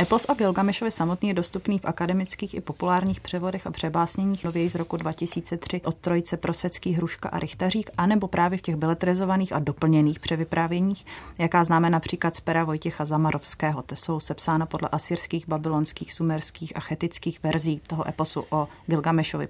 [0.00, 4.74] Epos o Gilgamešovi samotný je dostupný v akademických i populárních převodech a přebásněních nověji z
[4.74, 10.20] roku 2003 od trojice Prosecký, Hruška a Richtařík, anebo právě v těch beletrizovaných a doplněných
[10.20, 11.06] převyprávěních,
[11.38, 13.82] jaká známe například z pera Vojtěcha Zamarovského.
[13.82, 19.48] Te jsou sepsána podle asyrských, babylonských, sumerských a chetických verzí toho eposu o Gilgamešovi.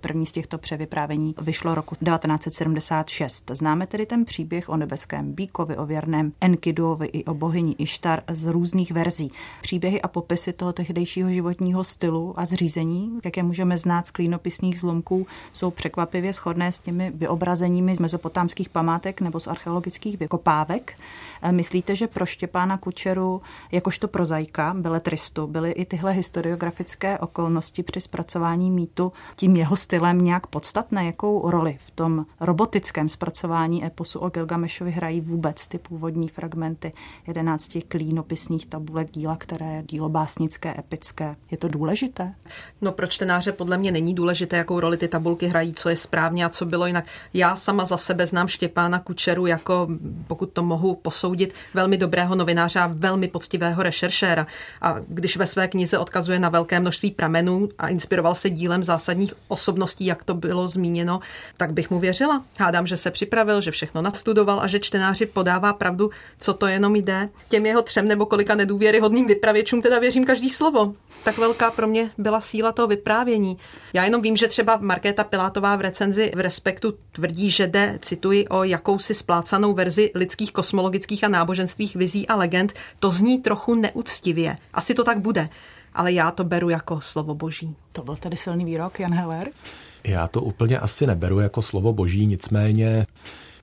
[0.00, 3.50] První z těchto převyprávění vyšlo roku 1976.
[3.54, 8.46] Známe tedy ten příběh o nebeském bíkovi, o věrném Enkiduovi i o bohyni Ištar z
[8.46, 9.32] různých verzí.
[9.60, 14.80] Příběhy a popisy toho tehdejšího životního stylu a zřízení, jak je můžeme znát z klínopisných
[14.80, 20.98] zlomků, jsou překvapivě shodné s těmi vyobrazeními z mezopotámských památek nebo z archeologických vykopávek.
[21.42, 28.00] E, myslíte, že pro Štěpána Kučeru, jakožto prozajka, beletristu, byly i tyhle historiografické okolnosti při
[28.00, 34.28] zpracování mýtu tím jeho stylem nějak podstatné, jakou roli v tom robotickém zpracování eposu o
[34.28, 36.92] Gilgamešovi hrají vůbec ty původní fragmenty
[37.26, 41.36] jedenácti klínopisních tabulek díla, které je dílo básnické, epické.
[41.50, 42.34] Je to důležité?
[42.80, 46.44] No pro čtenáře podle mě není důležité, jakou roli ty tabulky hrají, co je správně
[46.44, 47.04] a co bylo jinak.
[47.34, 49.88] Já sama za sebe znám Štěpána Kučeru jako,
[50.26, 54.46] pokud to mohu posoudit, velmi dobrého novináře a velmi poctivého rešeršéra.
[54.82, 59.34] A když ve své knize odkazuje na velké množství pramenů a inspiroval se dílem zásadních
[59.48, 61.20] osob osobností, jak to bylo zmíněno,
[61.56, 62.44] tak bych mu věřila.
[62.58, 66.96] Hádám, že se připravil, že všechno nadstudoval a že čtenáři podává pravdu, co to jenom
[66.96, 67.28] jde.
[67.48, 70.94] Těm jeho třem nebo kolika nedůvěryhodným vypravěčům teda věřím každý slovo.
[71.24, 73.58] Tak velká pro mě byla síla toho vyprávění.
[73.92, 78.48] Já jenom vím, že třeba Markéta Pilátová v recenzi v Respektu tvrdí, že jde, cituji,
[78.48, 82.72] o jakousi splácanou verzi lidských kosmologických a náboženských vizí a legend.
[83.00, 84.56] To zní trochu neúctivě.
[84.72, 85.48] Asi to tak bude
[85.94, 87.76] ale já to beru jako slovo boží.
[87.92, 89.48] To byl tedy silný výrok, Jan Heller?
[90.04, 93.06] Já to úplně asi neberu jako slovo boží, nicméně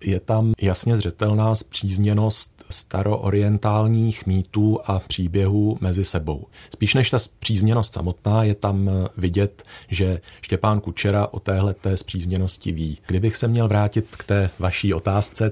[0.04, 6.48] je tam jasně zřetelná zpřízněnost staroorientálních mýtů a příběhů mezi sebou.
[6.74, 12.72] Spíš než ta zpřízněnost samotná je tam vidět, že Štěpán Kučera o téhle té zpřízněnosti
[12.72, 12.98] ví.
[13.08, 15.52] Kdybych se měl vrátit k té vaší otázce,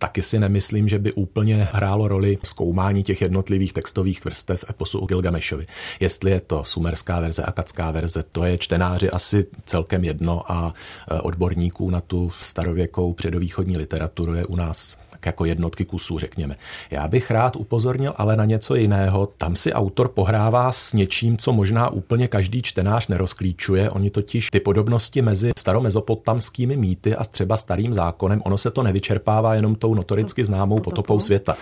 [0.00, 5.06] taky si nemyslím, že by úplně hrálo roli zkoumání těch jednotlivých textových vrstev eposu o
[5.06, 5.66] Gilgamešovi.
[6.00, 10.74] Jestli je to sumerská verze, akadská verze, to je čtenáři asi celkem jedno a
[11.10, 16.56] e, odborníků na tu starověkou předovýchodní literaturu je u nás tak jako jednotky kusů, řekněme.
[16.90, 19.28] Já bych rád upozornil ale na něco jiného.
[19.38, 23.90] Tam si autor pohrává s něčím, co možná úplně každý čtenář nerozklíčuje.
[23.90, 29.54] Oni totiž ty podobnosti mezi staromezopotamskými mýty a třeba starým zákonem, ono se to nevyčerpává
[29.54, 31.56] jenom tou notoricky známou potopou světa.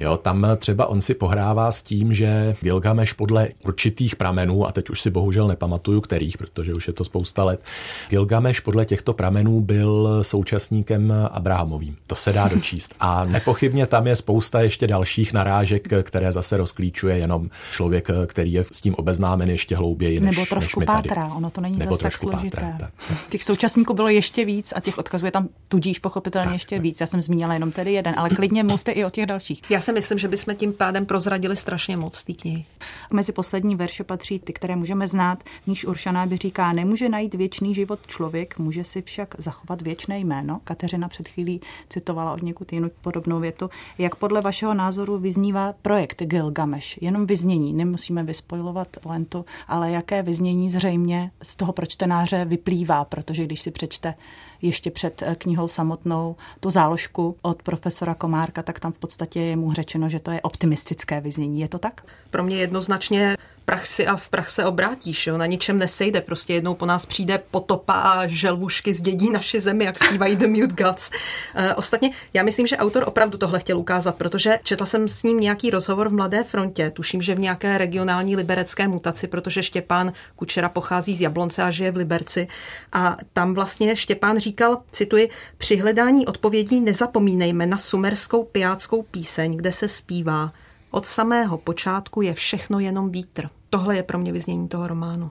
[0.00, 4.90] Jo, tam třeba on si pohrává s tím, že Gilgameš podle určitých pramenů, a teď
[4.90, 7.60] už si bohužel nepamatuju kterých, protože už je to spousta let,
[8.08, 11.96] Gilgameš podle těchto pramenů byl současníkem Abrahamovým.
[12.06, 12.94] To se dá dočíst.
[13.00, 18.64] A nepochybně tam je spousta ještě dalších narážek, které zase rozklíčuje jenom člověk, který je
[18.72, 20.20] s tím obeznámen ještě hlouběji.
[20.20, 22.60] Než, Nebo trošku než pátrá, ono to není Nebo zase tak složité.
[22.60, 22.90] Pátrá, tak.
[23.28, 26.82] Těch současníků bylo ještě víc a těch odkazů je tam tudíž pochopitelně tak, ještě tak.
[26.82, 27.00] víc.
[27.00, 29.70] Já jsem zmínila jenom tedy jeden, ale klidně mluvte i o těch dalších.
[29.70, 32.64] Já si myslím, že bychom tím pádem prozradili strašně moc té knihy.
[33.10, 35.44] Mezi poslední verše patří ty, které můžeme znát.
[35.66, 40.60] Níž Uršaná by říká, nemůže najít věčný život člověk, může si však zachovat věčné jméno.
[40.64, 43.70] Kateřina před chvílí citovala od někud jinou podobnou větu.
[43.98, 47.02] Jak podle vašeho názoru vyznívá projekt Gilgamesh?
[47.02, 53.44] Jenom vyznění, nemusíme vyspojovat lentu, ale jaké vyznění zřejmě z toho pro čtenáře vyplývá, protože
[53.44, 54.14] když si přečte
[54.62, 59.56] ještě před eh, knihou samotnou tu záložku od profesora Komárka, tak tam v podstatě je
[59.56, 61.60] mu řečeno, že to je optimistické vyznění.
[61.60, 62.04] Je to tak?
[62.30, 65.38] Pro mě jednoznačně prach si a v prach se obrátíš, jo?
[65.38, 70.04] na ničem nesejde, prostě jednou po nás přijde potopa a želvušky zdědí naši zemi, jak
[70.04, 71.10] zpívají The Mute Gods.
[71.54, 75.40] E, ostatně, já myslím, že autor opravdu tohle chtěl ukázat, protože četla jsem s ním
[75.40, 80.68] nějaký rozhovor v Mladé frontě, tuším, že v nějaké regionální liberecké mutaci, protože Štěpán Kučera
[80.68, 82.48] pochází z Jablonce a žije v Liberci.
[82.92, 85.28] A tam vlastně Štěpán říkal, cituji,
[85.58, 90.52] při hledání odpovědí nezapomínejme na sumerskou pijáckou píseň, kde se zpívá
[90.90, 93.48] od samého počátku je všechno jenom vítr.
[93.70, 95.30] Tohle je pro mě vyznění toho románu.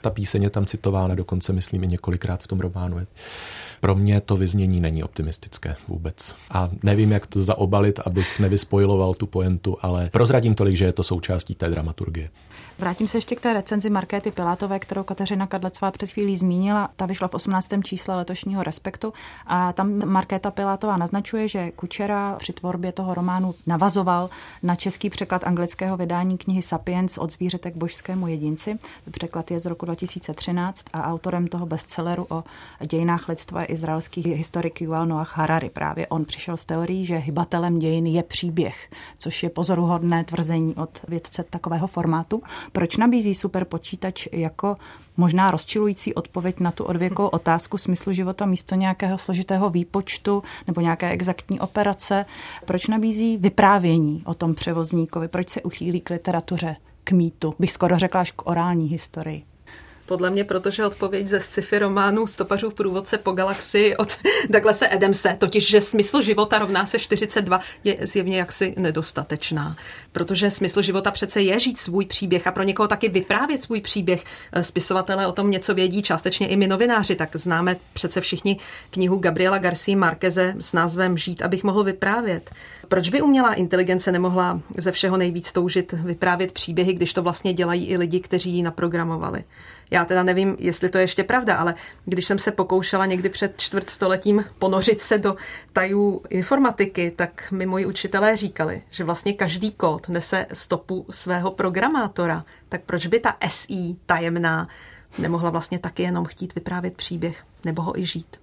[0.00, 3.06] Ta píseň je tam citována dokonce, myslím, i několikrát v tom románu.
[3.80, 6.36] Pro mě to vyznění není optimistické vůbec.
[6.50, 11.02] A nevím, jak to zaobalit, abych nevyspojiloval tu poentu, ale prozradím tolik, že je to
[11.02, 12.30] součástí té dramaturgie.
[12.78, 16.90] Vrátím se ještě k té recenzi Markéty Pilátové, kterou Kateřina Kadlecová před chvílí zmínila.
[16.96, 17.68] Ta vyšla v 18.
[17.84, 19.12] čísle letošního Respektu
[19.46, 24.30] a tam Markéta Pilátová naznačuje, že Kučera při tvorbě toho románu navazoval
[24.62, 28.78] na český překlad anglického vydání knihy Sapiens od zvířete k božskému jedinci.
[29.10, 32.44] Překlad je z roku 2013 a autorem toho bestselleru o
[32.86, 35.70] dějinách lidstva je izraelský historik Yuval Noach Harari.
[35.70, 41.00] Právě on přišel s teorií, že hybatelem dějin je příběh, což je pozoruhodné tvrzení od
[41.08, 42.42] vědce takového formátu.
[42.72, 44.76] Proč nabízí superpočítač jako
[45.16, 51.10] možná rozčilující odpověď na tu odvěkovou otázku smyslu života místo nějakého složitého výpočtu nebo nějaké
[51.10, 52.26] exaktní operace?
[52.64, 55.28] Proč nabízí vyprávění o tom převozníkovi?
[55.28, 57.54] Proč se uchýlí k literatuře, k mýtu?
[57.58, 59.44] Bych skoro řekla až k orální historii.
[60.06, 64.16] Podle mě, protože odpověď ze sci-fi románu Stopařů v průvodce po galaxii od
[64.50, 69.76] Douglase Adamse, totiž, že smysl života rovná se 42, je zjevně jaksi nedostatečná.
[70.12, 74.24] Protože smysl života přece je žít svůj příběh a pro někoho taky vyprávět svůj příběh.
[74.62, 78.56] Spisovatelé o tom něco vědí, částečně i my novináři, tak známe přece všichni
[78.90, 82.50] knihu Gabriela Garcia Marqueze s názvem Žít, abych mohl vyprávět.
[82.88, 87.86] Proč by umělá inteligence nemohla ze všeho nejvíc toužit vyprávět příběhy, když to vlastně dělají
[87.86, 89.44] i lidi, kteří ji naprogramovali?
[89.92, 91.74] Já teda nevím, jestli to je ještě pravda, ale
[92.04, 95.36] když jsem se pokoušela někdy před čtvrtstoletím ponořit se do
[95.72, 102.44] tajů informatiky, tak mi moji učitelé říkali, že vlastně každý kód nese stopu svého programátora.
[102.68, 104.68] Tak proč by ta SI tajemná
[105.18, 108.41] nemohla vlastně taky jenom chtít vyprávět příběh nebo ho i žít?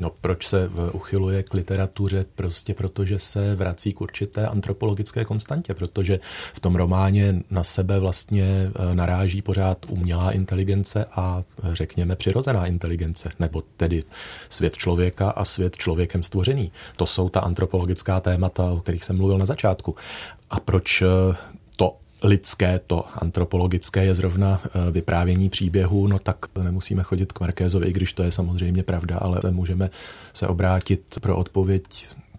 [0.00, 2.26] No proč se uchyluje k literatuře?
[2.34, 6.20] Prostě protože se vrací k určité antropologické konstantě, protože
[6.54, 12.66] v tom románě na sebe vlastně e, naráží pořád umělá inteligence a e, řekněme přirozená
[12.66, 14.04] inteligence, nebo tedy
[14.50, 16.72] svět člověka a svět člověkem stvořený.
[16.96, 19.96] To jsou ta antropologická témata, o kterých jsem mluvil na začátku.
[20.50, 21.06] A proč e,
[22.22, 27.92] lidské, to antropologické je zrovna eh, vyprávění příběhu, no tak nemusíme chodit k Markézovi, i
[27.92, 29.90] když to je samozřejmě pravda, ale můžeme
[30.32, 31.82] se obrátit pro odpověď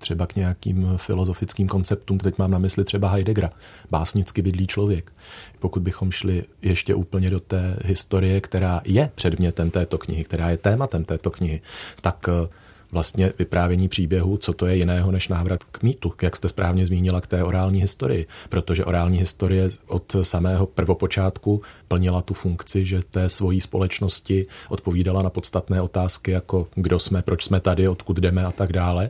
[0.04, 2.18] třeba k nějakým filozofickým konceptům.
[2.18, 3.50] Teď mám na mysli třeba Heideggera,
[3.92, 5.12] básnicky bydlý člověk.
[5.60, 10.58] Pokud bychom šli ještě úplně do té historie, která je předmětem této knihy, která je
[10.58, 11.62] tématem této knihy,
[12.02, 12.50] tak eh,
[12.94, 17.22] vlastně vyprávění příběhu, co to je jiného než návrat k mýtu, jak jste správně zmínila
[17.22, 23.30] k té orální historii, protože orální historie od samého prvopočátku plnila tu funkci, že té
[23.30, 28.52] svojí společnosti odpovídala na podstatné otázky, jako kdo jsme, proč jsme tady, odkud jdeme a
[28.52, 29.10] tak dále.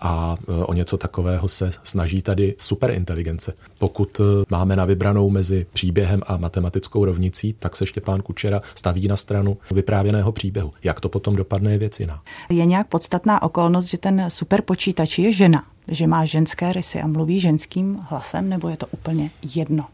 [0.00, 3.54] A e, o něco takového se snaží tady superinteligence.
[3.78, 9.08] Pokud e, máme na vybranou mezi příběhem a matematickou rovnicí, tak se Štěpán Kučera staví
[9.08, 10.72] na stranu vyprávěného příběhu.
[10.84, 12.22] Jak to potom dopadne, je věc jiná.
[12.50, 17.40] Je nějak podstatná okolnost, že ten superpočítač je žena, že má ženské rysy a mluví
[17.40, 19.86] ženským hlasem, nebo je to úplně jedno?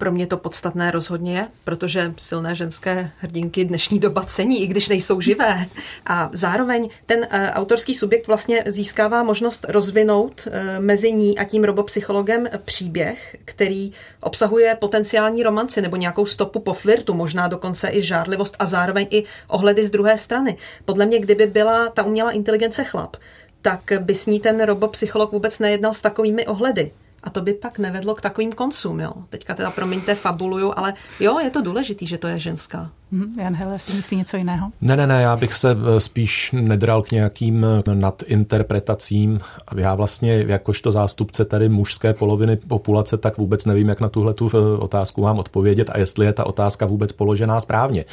[0.00, 4.88] Pro mě to podstatné rozhodně je, protože silné ženské hrdinky dnešní doba cení, i když
[4.88, 5.66] nejsou živé.
[6.06, 10.52] A zároveň ten uh, autorský subjekt vlastně získává možnost rozvinout uh,
[10.84, 17.14] mezi ní a tím robopsychologem příběh, který obsahuje potenciální romanci nebo nějakou stopu po flirtu,
[17.14, 20.56] možná dokonce i žárlivost a zároveň i ohledy z druhé strany.
[20.84, 23.16] Podle mě, kdyby byla ta umělá inteligence chlap,
[23.62, 26.90] tak by s ní ten robopsycholog vůbec nejednal s takovými ohledy.
[27.22, 29.12] A to by pak nevedlo k takovým koncům, jo.
[29.28, 32.90] Teďka teda, promiňte, fabuluju, ale jo, je to důležitý, že to je ženská.
[33.12, 34.70] Mhm, Jan Heller si myslí něco jiného?
[34.80, 39.40] Ne, ne, ne, já bych se eh, spíš nedral k nějakým eh, nadinterpretacím.
[39.76, 44.50] Já vlastně, jakožto zástupce tady mužské poloviny populace, tak vůbec nevím, jak na tuhle tu
[44.54, 48.04] eh, otázku mám odpovědět a jestli je ta otázka vůbec položená správně.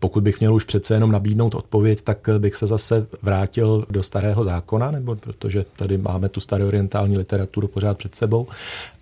[0.00, 4.44] Pokud bych měl už přece jenom nabídnout odpověď, tak bych se zase vrátil do starého
[4.44, 8.46] zákona, nebo protože tady máme tu staroorientální literaturu pořád před sebou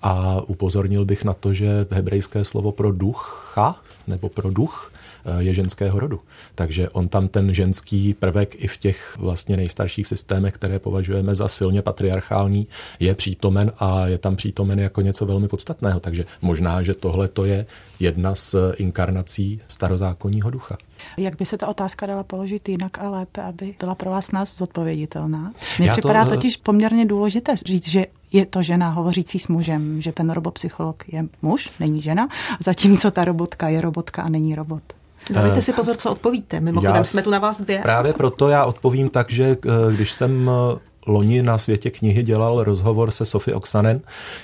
[0.03, 3.77] a upozornil bych na to, že hebrejské slovo pro ducha
[4.07, 4.91] nebo pro duch
[5.39, 6.21] je ženského rodu.
[6.55, 11.49] Takže on tam ten ženský prvek i v těch vlastně nejstarších systémech, které považujeme za
[11.49, 12.67] silně patriarchální,
[13.01, 16.01] je přítomen a je tam přítomen jako něco velmi podstatného.
[16.01, 17.67] Takže možná, že tohle to je
[18.01, 20.77] jedna z inkarnací starozákonního ducha.
[21.17, 24.59] Jak by se ta otázka dala položit jinak a lépe, aby byla pro vás nás
[24.59, 25.53] zodpověditelná?
[25.79, 26.31] Mně připadá to...
[26.31, 31.25] totiž poměrně důležité říct, že je to žena hovořící s mužem, že ten robopsycholog je
[31.43, 32.29] muž, není žena,
[32.65, 34.83] zatímco ta robotka je robotka a není robot.
[35.31, 36.61] Dávejte si pozor, co odpovíte.
[36.61, 37.79] Mimochodem já, jsme tu na vás dvě.
[37.79, 42.65] Právě proto já odpovím tak, že eh, když jsem eh, loni na světě knihy dělal
[42.65, 44.01] rozhovor se Sofie Oksanen,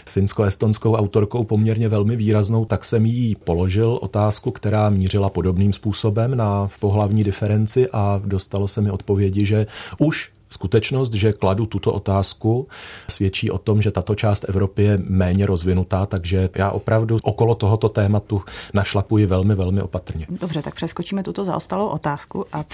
[0.07, 6.69] finsko-estonskou autorkou poměrně velmi výraznou, tak jsem jí položil otázku, která mířila podobným způsobem na
[6.81, 9.67] pohlavní diferenci a dostalo se mi odpovědi, že
[9.99, 12.69] už Skutečnost, že kladu tuto otázku,
[13.09, 17.89] svědčí o tom, že tato část Evropy je méně rozvinutá, takže já opravdu okolo tohoto
[17.89, 18.43] tématu
[18.75, 20.27] našlapuji velmi, velmi opatrně.
[20.29, 22.65] Dobře, tak přeskočíme tuto zaostalou otázku a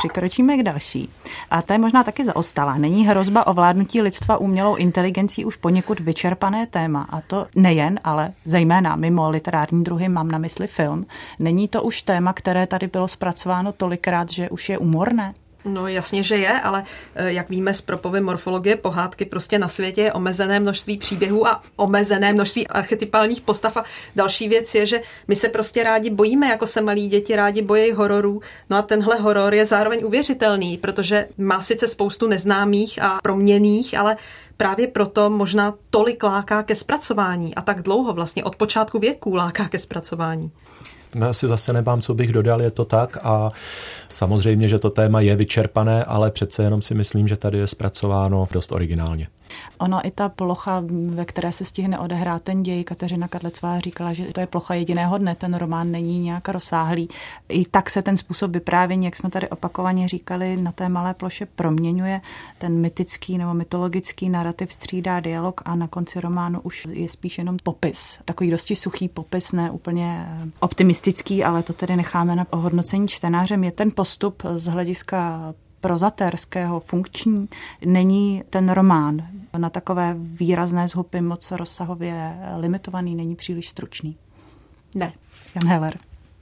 [0.00, 1.08] přikročíme k další.
[1.50, 2.74] A to je možná taky zaostalá.
[2.78, 7.06] Není hrozba ovládnutí lidstva umělou inteligencí už poněkud vyčerpané téma.
[7.10, 11.06] A to nejen, ale zejména mimo literární druhy mám na mysli film.
[11.38, 15.34] Není to už téma, které tady bylo zpracováno tolikrát, že už je umorné?
[15.64, 16.84] No jasně, že je, ale
[17.14, 21.62] eh, jak víme z propovy morfologie pohádky, prostě na světě je omezené množství příběhů a
[21.76, 23.84] omezené množství archetypálních postav a
[24.16, 27.92] další věc je, že my se prostě rádi bojíme, jako se malí děti rádi bojí
[27.92, 28.40] hororů.
[28.70, 34.16] No a tenhle horor je zároveň uvěřitelný, protože má sice spoustu neznámých a proměných, ale
[34.56, 39.68] právě proto možná tolik láká ke zpracování a tak dlouho vlastně od počátku věku láká
[39.68, 40.50] ke zpracování.
[41.32, 43.52] Si zase nemám, co bych dodal, je to tak a
[44.08, 48.48] samozřejmě, že to téma je vyčerpané, ale přece jenom si myslím, že tady je zpracováno
[48.52, 49.26] dost originálně.
[49.78, 54.24] Ono i ta plocha, ve které se stihne odehrát ten děj, Kateřina Kadlecová říkala, že
[54.24, 57.08] to je plocha jediného dne, ten román není nějak rozsáhlý.
[57.48, 61.46] I tak se ten způsob vyprávění, jak jsme tady opakovaně říkali, na té malé ploše
[61.46, 62.20] proměňuje.
[62.58, 67.56] Ten mytický nebo mytologický narrativ střídá dialog a na konci románu už je spíš jenom
[67.62, 68.18] popis.
[68.24, 70.26] Takový dosti suchý popis, ne úplně
[70.60, 73.64] optimistický, ale to tedy necháme na ohodnocení čtenářem.
[73.64, 77.48] Je ten postup z hlediska prozatérského, funkční,
[77.84, 79.26] není ten román
[79.58, 84.16] na takové výrazné zhupy moc rozsahově limitovaný, není příliš stručný.
[84.94, 85.12] Ne.
[85.54, 85.98] Jan Heller.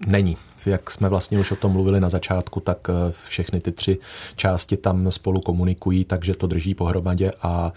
[0.06, 0.36] Není.
[0.66, 3.98] Jak jsme vlastně už o tom mluvili na začátku, tak eh, všechny ty tři
[4.36, 7.72] části tam spolu komunikují, takže to drží pohromadě a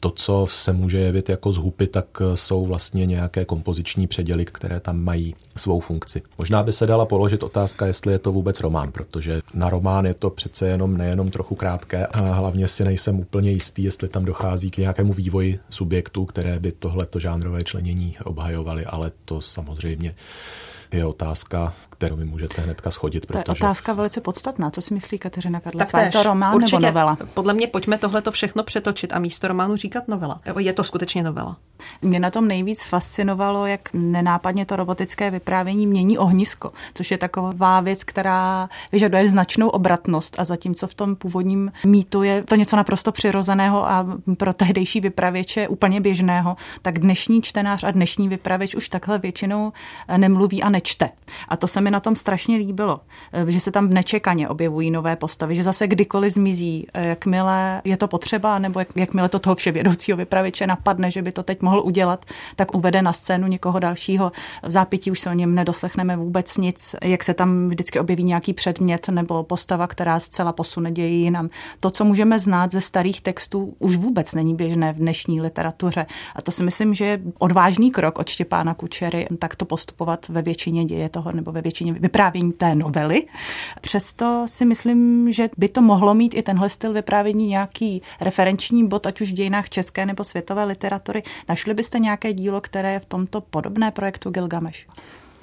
[0.00, 4.80] to, co se může jevit jako zhupy, tak eh, jsou vlastně nějaké kompoziční předěly, které
[4.80, 6.22] tam mají svou funkci.
[6.38, 10.14] Možná by se dala položit otázka, jestli je to vůbec román, protože na román je
[10.14, 14.70] to přece jenom nejenom trochu krátké a hlavně si nejsem úplně jistý, jestli tam dochází
[14.70, 20.14] k nějakému vývoji subjektů, které by tohleto žánrové členění obhajovaly, ale to samozřejmě
[20.92, 23.26] je otázka, kterou mi můžete hnedka schodit.
[23.26, 23.44] Protože...
[23.44, 24.70] To je otázka velice podstatná.
[24.70, 26.02] Co si myslí Kateřina Karlecová?
[26.02, 27.16] Je to román určitě, nebo novela?
[27.34, 30.40] Podle mě pojďme tohle to všechno přetočit a místo románu říkat novela.
[30.58, 31.56] Je to skutečně novela.
[32.02, 37.80] Mě na tom nejvíc fascinovalo, jak nenápadně to robotické vyprávění mění ohnisko, což je taková
[37.80, 43.12] věc, která vyžaduje značnou obratnost a zatímco v tom původním mýtu je to něco naprosto
[43.12, 49.18] přirozeného a pro tehdejší vypravěče úplně běžného, tak dnešní čtenář a dnešní vypravěč už takhle
[49.18, 49.72] většinou
[50.16, 51.10] nemluví a nečte.
[51.48, 53.00] A to se mi na tom strašně líbilo,
[53.46, 58.58] že se tam nečekaně objevují nové postavy, že zase kdykoliv zmizí, jakmile je to potřeba,
[58.58, 62.24] nebo jak, jakmile to toho vševědoucího vypravěče napadne, že by to teď mohl udělat,
[62.56, 64.32] tak uvede na scénu někoho dalšího.
[64.62, 68.52] V zápětí už se o něm nedoslechneme vůbec nic, jak se tam vždycky objeví nějaký
[68.52, 71.48] předmět nebo postava, která zcela posune ději jinam.
[71.80, 76.06] To, co můžeme znát ze starých textů, už vůbec není běžné v dnešní literatuře.
[76.36, 80.69] A to si myslím, že je odvážný krok od Štěpána Kučery takto postupovat ve většině
[80.70, 83.26] děje toho nebo ve většině vyprávění té novely.
[83.80, 89.06] Přesto si myslím, že by to mohlo mít i tenhle styl vyprávění nějaký referenční bod,
[89.06, 91.22] ať už v dějinách české nebo světové literatury.
[91.48, 94.78] Našli byste nějaké dílo, které je v tomto podobné projektu Gilgamesh?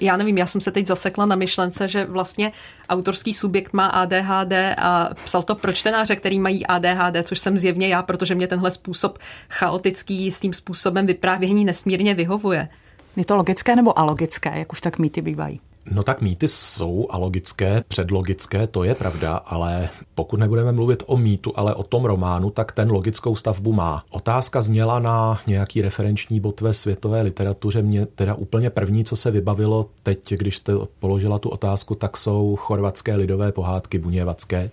[0.00, 2.52] Já nevím, já jsem se teď zasekla na myšlence, že vlastně
[2.88, 7.88] autorský subjekt má ADHD a psal to pro čtenáře, který mají ADHD, což jsem zjevně
[7.88, 9.18] já, protože mě tenhle způsob
[9.50, 12.68] chaotický s tím způsobem vyprávění nesmírně vyhovuje.
[13.16, 15.60] Je to logické nebo alogické, jak už tak mýty bývají?
[15.90, 21.52] No tak mýty jsou alogické, předlogické, to je pravda, ale pokud nebudeme mluvit o mýtu,
[21.56, 24.04] ale o tom románu, tak ten logickou stavbu má.
[24.10, 27.82] Otázka zněla na nějaký referenční bod ve světové literatuře.
[27.82, 32.56] Mě teda úplně první, co se vybavilo teď, když jste položila tu otázku, tak jsou
[32.56, 34.70] chorvatské lidové pohádky buněvacké,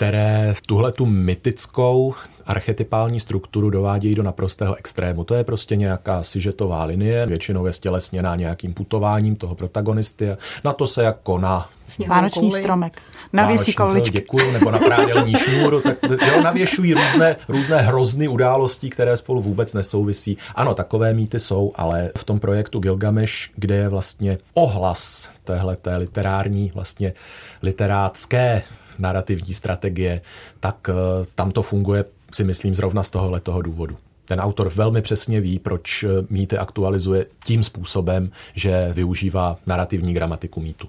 [0.00, 2.14] které tuhle tu mytickou
[2.46, 5.24] archetypální strukturu dovádějí do naprostého extrému.
[5.24, 10.28] To je prostě nějaká sižetová linie, většinou je stělesněná nějakým putováním toho protagonisty.
[10.64, 11.68] Na to se jako na
[12.08, 13.02] Vánoční stromek.
[13.32, 14.10] Navěsí kouličky.
[14.10, 15.80] Děkuju, nebo na prádelní šňůru.
[15.80, 20.38] Tak, jo, navěšují různé, různé hrozny událostí, které spolu vůbec nesouvisí.
[20.54, 26.72] Ano, takové mýty jsou, ale v tom projektu Gilgamesh, kde je vlastně ohlas téhleté literární,
[26.74, 27.12] vlastně
[27.62, 28.62] literácké
[29.00, 30.20] narrativní strategie,
[30.60, 30.94] tak uh,
[31.34, 33.96] tam to funguje si myslím zrovna z tohohle toho důvodu.
[34.24, 40.88] Ten autor velmi přesně ví, proč mýty aktualizuje tím způsobem, že využívá narrativní gramatiku mýtu.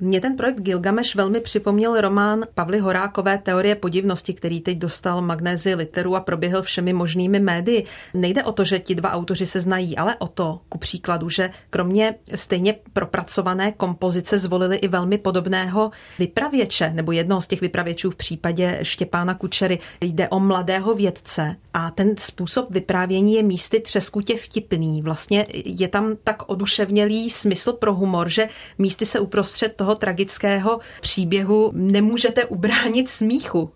[0.00, 5.74] Mně ten projekt Gilgamesh velmi připomněl román Pavly Horákové Teorie podivnosti, který teď dostal magnézi
[5.74, 7.84] literu a proběhl všemi možnými médii.
[8.14, 11.50] Nejde o to, že ti dva autoři se znají, ale o to, ku příkladu, že
[11.70, 18.16] kromě stejně propracované kompozice zvolili i velmi podobného vypravěče, nebo jednoho z těch vypravěčů v
[18.16, 19.78] případě Štěpána Kučery.
[20.00, 25.02] Jde o mladého vědce a ten způsob vyprávění je místy třeskutě vtipný.
[25.02, 28.48] Vlastně je tam tak oduševnělý smysl pro humor, že
[28.78, 33.70] místy se uprostřed toho tragického příběhu nemůžete ubránit smíchu.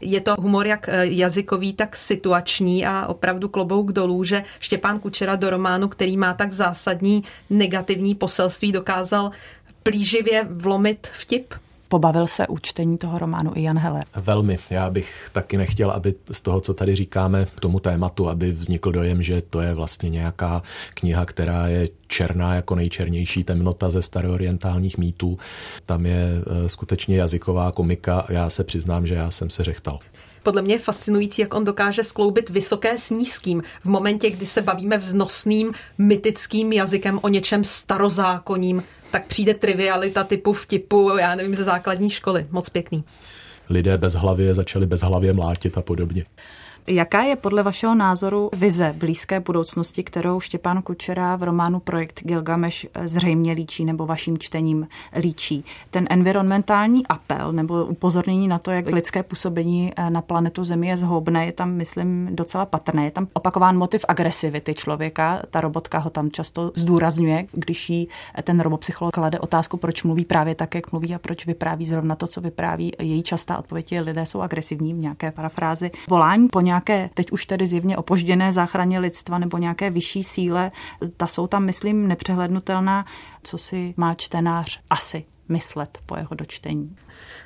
[0.00, 5.36] Je to humor jak eh, jazykový, tak situační a opravdu klobouk dolů, že Štěpán Kučera
[5.36, 9.30] do románu, který má tak zásadní negativní poselství, dokázal
[9.82, 11.54] plíživě vlomit vtip.
[11.90, 14.04] Pobavil se u čtení toho románu i Jan Heller.
[14.16, 14.58] Velmi.
[14.70, 18.92] Já bych taky nechtěl, aby z toho, co tady říkáme k tomu tématu, aby vznikl
[18.92, 20.62] dojem, že to je vlastně nějaká
[20.94, 25.38] kniha, která je černá jako nejčernější temnota ze staroorientálních mýtů.
[25.86, 28.26] Tam je eh, skutečně jazyková komika.
[28.28, 29.98] Já se přiznám, že já jsem se řechtal.
[30.42, 33.62] Podle mě je fascinující, jak on dokáže skloubit vysoké s nízkým.
[33.80, 40.52] V momentě, kdy se bavíme vznosným, mytickým jazykem o něčem starozákonním, tak přijde trivialita typu
[40.52, 42.46] vtipu, já nevím, ze základní školy.
[42.50, 43.04] Moc pěkný.
[43.70, 46.24] Lidé bez hlavy začali bez hlavě mlátit a podobně.
[46.86, 52.86] Jaká je podle vašeho názoru vize blízké budoucnosti, kterou Štěpán Kučera v románu Projekt Gilgamesh
[53.04, 55.64] zřejmě líčí nebo vaším čtením líčí?
[55.90, 61.46] Ten environmentální apel nebo upozornění na to, jak lidské působení na planetu Zemi je zhoubné,
[61.46, 63.04] je tam, myslím, docela patrné.
[63.04, 65.42] Je tam opakován motiv agresivity člověka.
[65.50, 68.08] Ta robotka ho tam často zdůrazňuje, když jí
[68.42, 72.26] ten robopsycholog klade otázku, proč mluví právě tak, jak mluví a proč vypráví zrovna to,
[72.26, 72.92] co vypráví.
[72.98, 75.90] Její častá odpověď je, lidé jsou agresivní v nějaké parafrázi.
[76.08, 80.70] Volání po nějaké, teď už tedy zjevně opožděné záchraně lidstva nebo nějaké vyšší síle,
[81.16, 83.04] ta jsou tam, myslím, nepřehlednutelná,
[83.42, 86.96] co si má čtenář asi myslet po jeho dočtení?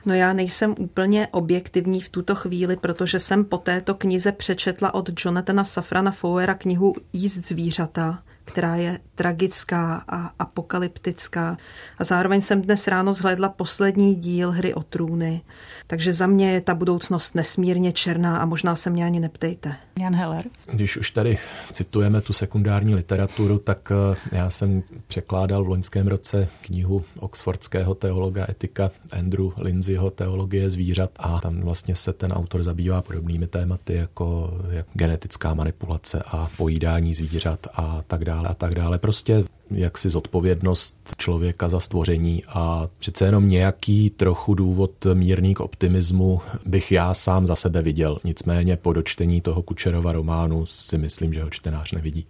[0.07, 5.11] No já nejsem úplně objektivní v tuto chvíli, protože jsem po této knize přečetla od
[5.25, 11.57] Jonathana Safrana Fowera knihu Jíst zvířata která je tragická a apokalyptická.
[11.99, 15.41] A zároveň jsem dnes ráno zhlédla poslední díl Hry o trůny.
[15.87, 19.77] Takže za mě je ta budoucnost nesmírně černá a možná se mě ani neptejte.
[20.01, 20.45] Jan Heller.
[20.73, 21.39] Když už tady
[21.73, 28.47] citujeme tu sekundární literaturu, tak eh, já jsem překládal v loňském roce knihu oxfordského teologa
[28.49, 34.55] etika Andrew Lindsayho Teologie zvířat a tam vlastně se ten autor zabývá podobnými tématy jako
[34.71, 38.99] jak genetická manipulace a pojídání zvířat a tak dále dále a tak dále.
[38.99, 46.41] Prostě jaksi zodpovědnost člověka za stvoření a přece jenom nějaký trochu důvod mírný k optimismu
[46.67, 48.19] bych já sám za sebe viděl.
[48.25, 52.27] Nicméně po dočtení toho Kučerova románu si myslím, že ho čtenář nevidí.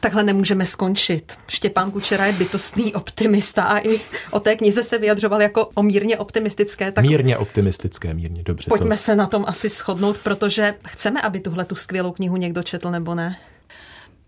[0.00, 1.38] Takhle nemůžeme skončit.
[1.48, 4.00] Štěpán Kučera je bytostný optimista a i
[4.30, 6.92] o té knize se vyjadřoval jako o mírně optimistické.
[6.92, 8.66] Tak mírně optimistické, mírně, dobře.
[8.68, 9.02] Pojďme to...
[9.02, 13.14] se na tom asi shodnout, protože chceme, aby tuhle tu skvělou knihu někdo četl, nebo
[13.14, 13.36] ne?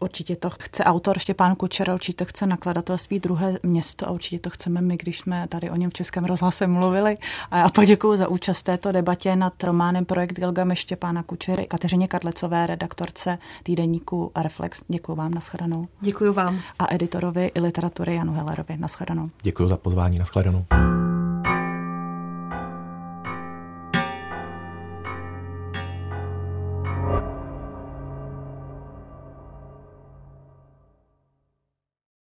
[0.00, 4.50] Určitě to chce autor Štěpán Kučera, určitě to chce nakladatelství druhé město a určitě to
[4.50, 7.18] chceme my, když jsme tady o něm v Českém rozhlase mluvili.
[7.50, 12.08] A já poděkuji za účast v této debatě nad románem Projekt Gilgame Štěpána Kučery, Kateřině
[12.08, 14.82] Kadlecové, redaktorce týdeníku Reflex.
[14.88, 15.88] Děkuji vám, nashledanou.
[16.00, 16.60] Děkuji vám.
[16.78, 19.30] A editorovi i literatury Janu Hellerovi, nashledanou.
[19.42, 20.64] Děkuji za pozvání, nashledanou.